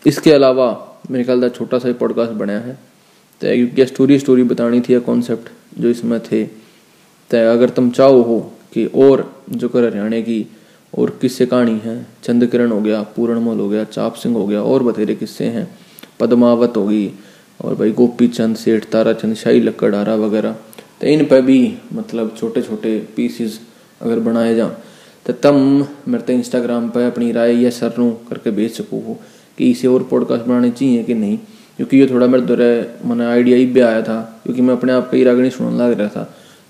इसके 0.07 0.33
अलावा 0.33 0.69
मेरे 1.11 1.25
ख्याल 1.25 1.49
छोटा 1.49 1.79
सा 1.79 1.93
पॉडकास्ट 2.01 2.33
बनाया 2.35 2.61
है। 2.61 2.75
तो 3.41 3.55
क्योंकि 3.55 3.87
स्टोरी 3.87 4.19
स्टोरी 4.19 4.43
बतानी 4.45 4.81
थी 4.81 4.95
या 4.95 4.99
कॉन्सेप्ट 5.01 5.49
जो 5.81 5.88
इसमें 5.88 6.19
थे। 6.23 6.45
तो 7.31 7.38
अगर 7.53 7.71
तुम 7.71 7.91
चाहो 7.91 8.23
हो 8.23 8.38
कि 8.75 8.85
और 8.87 9.25
जो 9.51 9.69
कर 9.69 9.85
हरियाणा 9.85 10.21
की, 10.21 10.47
और 10.93 11.19
किस्से 11.21 11.47
कहानी 11.47 11.79
है 11.85 11.95
चंद 12.25 12.47
किरण 12.47 12.71
हो 12.71 12.81
गया 12.81 13.03
पूरणमल 13.17 13.61
हो 13.61 13.69
गया, 13.69 13.85
चाप 13.87 14.15
सिंह 14.15 14.37
हो 14.37 14.47
गया, 14.47 14.62
और 14.62 14.83
बतेरे 14.83 15.15
किस्से 15.15 15.45
हैं 15.47 15.67
पद्मावत 16.23 16.77
होगी। 16.77 17.11
और 17.61 17.75
भाई 17.75 17.91
गोपी 17.93 18.29
चंद, 18.29 18.57
सेठ 18.57 18.85
तारा 18.85 19.13
चंद, 19.15 19.35
शाही 19.37 19.61
लक्कड़हारा 19.61 20.15
वगैरह। 20.17 20.57
तो 21.01 21.07
इन 21.09 21.25
पर 21.25 21.41
भी 21.43 21.61
मतलब 21.93 22.35
छोटे 22.39 22.63
छोटे 22.63 22.99
पीसीज 23.17 23.59
अगर 24.01 24.19
बनाए 24.21 24.55
जाओ 24.55 24.71
तो 25.27 25.33
तम 25.35 25.57
मेरे 26.09 26.23
तो 26.23 26.33
इंस्टाग्राम 26.33 26.89
पर 26.91 27.03
अपनी 27.03 27.31
राय 27.33 27.55
या 27.55 27.71
सर 27.71 27.95
करके 28.29 28.51
भेज 28.51 28.71
सको 28.73 29.19
कि 29.59 29.71
इसे 29.71 29.89
और 29.89 30.03
पॉडकास्ट 30.03 30.45
बनाने 30.45 30.71
चाहिए 30.71 31.03
कि 31.03 31.15
नहीं? 31.15 31.37
क्योंकि 31.77 31.99
ये 31.99 32.07
थोड़ा 32.07 32.27
मेरे 32.27 32.47
दौरे 32.47 32.71
मैंने 33.05 33.25
आइडिया 33.27 33.57
ही 33.57 33.67
भी 33.67 33.81
आया 33.81 34.01
था, 34.03 34.41
क्योंकि 34.45 34.63
मैं 34.63 34.75
अपने 34.75 34.93
आप 34.93 35.11
का 35.11 35.17
ही 35.17 35.25
रागणी 35.25 35.51
सुनने 35.51 35.79
लग 35.79 35.99
रहा 35.99 36.09
था। 36.09 36.25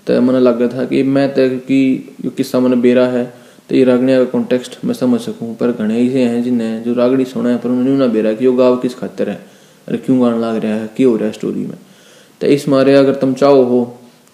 तो 0.07 0.21
मैंने 0.21 0.39
लग 0.39 0.61
रहा 0.61 0.77
था 0.77 0.85
कि 0.85 1.01
मैं 1.05 1.27
तो 1.33 1.47
कि 1.59 1.79
जो 2.21 2.29
किस्सा 2.29 2.59
मैंने 2.59 2.75
बेरा 2.75 3.07
है 3.07 3.23
तो 3.73 3.77
ये 3.77 3.83
रागणी 3.83 4.15
का 4.15 4.23
कॉन्टेक्स्ट 4.31 4.77
मैं 4.85 4.93
समझ 4.93 5.19
सकूँ, 5.21 5.55
पर 5.57 5.71
घने 5.71 5.99
ऐसे 5.99 6.23
हैं 6.23 6.41
जिन्हें 6.43 6.83
जो 6.83 6.93
रागड़ी 6.93 7.25
सुना 7.25 7.49
है, 7.49 7.57
पर 7.57 7.69
उन्होंने 7.69 7.97
ना 7.97 8.07
बेरा 8.07 8.33
कि 8.33 8.47
वो 8.47 8.53
गाँव 8.57 8.75
किस 8.77 8.95
खातर 8.95 9.29
है? 9.29 9.35
अरे 9.87 9.97
क्यों 9.97 10.21
गाना 10.21 10.37
लग 10.37 10.63
रहा 10.63 10.73
है? 10.73 10.89
क्यों 10.97 11.11
हो 11.11 11.17
रहा 11.17 11.27
है 11.27 11.33
स्टोरी 11.33 11.65
में? 11.65 11.77
तो 12.41 12.47
इस 12.47 12.67
मारे 12.69 12.93
अगर 12.95 13.15
तुम 13.15 13.33
चाहो 13.33 13.63
हो 13.63 13.83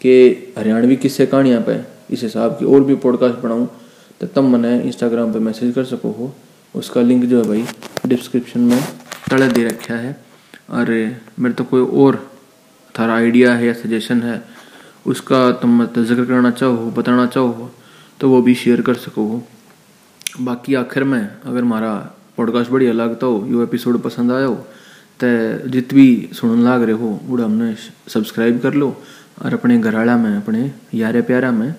कि 0.02 0.54
हरियाणवी 0.58 0.96
किस्से 0.98 1.26
कहानियाँ 1.26 1.62
पे, 1.62 1.80
इस 2.12 2.24
हिसाब 2.24 2.58
की 2.60 2.66
और 2.66 2.84
भी 2.84 2.96
पॉडकास्ट 2.98 3.40
बनाऊँ 3.44 3.70
तो 4.22 4.28
तुम 4.28 4.52
मैंने 4.52 4.80
इंस्टाग्राम 4.82 5.34
पर 5.34 5.40
मैसेज 5.40 5.74
कर 5.76 5.84
सको 5.86 6.12
हो। 6.12 6.32
उसका 6.76 7.02
लिंक 7.02 7.24
जो 7.26 7.42
है 7.42 7.48
भाई 7.48 7.66
डिस्क्रिप्शन 8.08 8.60
में 8.62 8.80
तड़े 9.32 9.48
दे 9.48 9.66
रखा 9.66 9.96
है। 9.96 10.16
और 10.70 10.90
मेरे 11.40 11.54
तो 11.54 11.64
कोई 11.64 11.88
और 12.04 12.24
थारा 12.96 13.16
आइडिया 13.16 13.54
है 13.54 13.68
या 13.68 13.74
सजेशन 13.80 14.22
है, 14.22 14.42
उसका 15.08 15.52
तुम 15.62 15.86
ज़िक्र 15.88 16.26
करना 16.26 16.52
चाहो 16.52 16.92
बताना 16.92 17.26
चाहो 17.28 17.72
तो 18.20 18.30
वो 18.30 18.42
भी 18.42 18.56
शेयर 18.56 18.82
कर 18.82 18.94
सको 18.94 19.24
हो 19.28 19.44
बाकी 20.42 20.74
आखिर 20.76 21.04
में 21.04 21.20
अगर 21.20 21.62
हमारा 21.62 21.94
पॉडकास्ट 22.38 22.72
बढ़िया 22.72 22.92
लगता 22.94 23.26
हो, 23.26 23.46
यो 23.48 23.64
एपिसोड 23.64 24.02
पसंद 24.02 24.32
आया 24.32 24.46
हो 24.46 24.56
तो 25.24 25.70
जित 25.70 25.94
भी 25.94 26.30
सुन 26.34 26.64
लाग 26.64 26.84
रहे 26.84 26.96
हो 26.96 27.20
वो 27.24 27.38
हमने 27.38 27.74
सब्सक्राइब 28.08 28.60
कर 28.60 28.74
लो। 28.74 28.96
और 29.42 29.54
अपने 29.54 29.78
घर 29.80 29.96
में, 30.18 30.36
अपने 30.38 30.72
यारे 30.94 31.22
प्यारा 31.22 31.52
में 31.52 31.74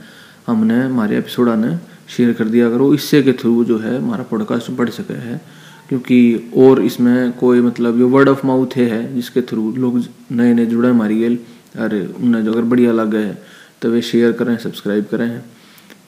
हमने 0.47 0.81
हमारे 0.81 1.19
एपिसोड 1.19 1.49
ने 1.49 1.77
शेयर 2.09 2.33
कर 2.33 2.45
दिया 2.45 2.69
करो। 2.71 2.93
इससे 2.95 3.23
के 3.23 3.33
थ्रू 3.33 3.65
जो 3.65 3.79
है 3.79 3.97
हमारा 3.99 4.23
पॉडकास्ट 4.23 4.71
बढ़ 4.71 4.91
सके 4.91 5.15
है। 5.15 5.41
क्योंकि 5.89 6.51
और 6.57 6.83
इसमें 6.83 7.33
कोई 7.33 7.61
मतलब 7.61 7.99
ये 7.99 8.05
वर्ड 8.05 8.29
ऑफ़ 8.29 8.47
माउथ 8.47 8.77
है, 8.77 9.15
जिसके 9.15 9.43
थ्रू 9.43 9.71
लोग 9.77 9.99
नए 10.33 10.55
नए 10.55 10.67
जुड़े 10.67 10.91
हमारी 10.91 11.19
गेल 11.19 11.39
अरे 11.77 12.07
उन्हें 12.21 12.45
जो 12.45 12.53
अगर 12.53 12.63
बढ़िया 12.63 12.93
लग 12.93 13.11
गए 13.11 13.35
तो 13.83 13.91
वे 13.91 14.03
शेयर 14.03 14.33
करें 14.33 14.57
सब्सक्राइब 14.59 15.05
करें। 15.11 15.43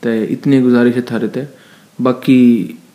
तो 0.02 0.14
इतनी 0.14 0.60
गुजारिश 0.60 0.94
है 0.94 1.02
थारे 1.02 1.28
थे 1.28 1.46
बाकी 2.00 2.38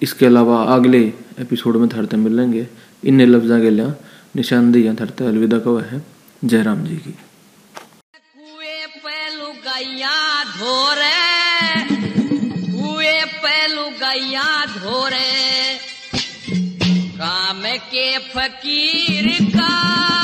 इसके 0.01 0.25
अलावा 0.25 0.63
अगले 0.63 1.13
एपिसोड 1.39 1.75
में 1.77 1.89
थारते 1.89 2.17
मिलेंगे। 2.17 2.67
इन 3.05 3.21
लफ्जा 3.21 3.59
के 3.59 3.69
लिया 3.69 3.95
निशानदेही 4.35 4.93
थारते 4.93 5.25
अलविदा 5.25 5.59
कवा 5.59 5.81
है। 5.81 6.01
जयराम 6.45 6.83
जी 6.83 6.95
की। 6.95 7.15
धोरे। 14.77 15.73
काम 17.17 17.61
के 17.65 18.17
फकीर 18.17 19.45
का 19.49 20.16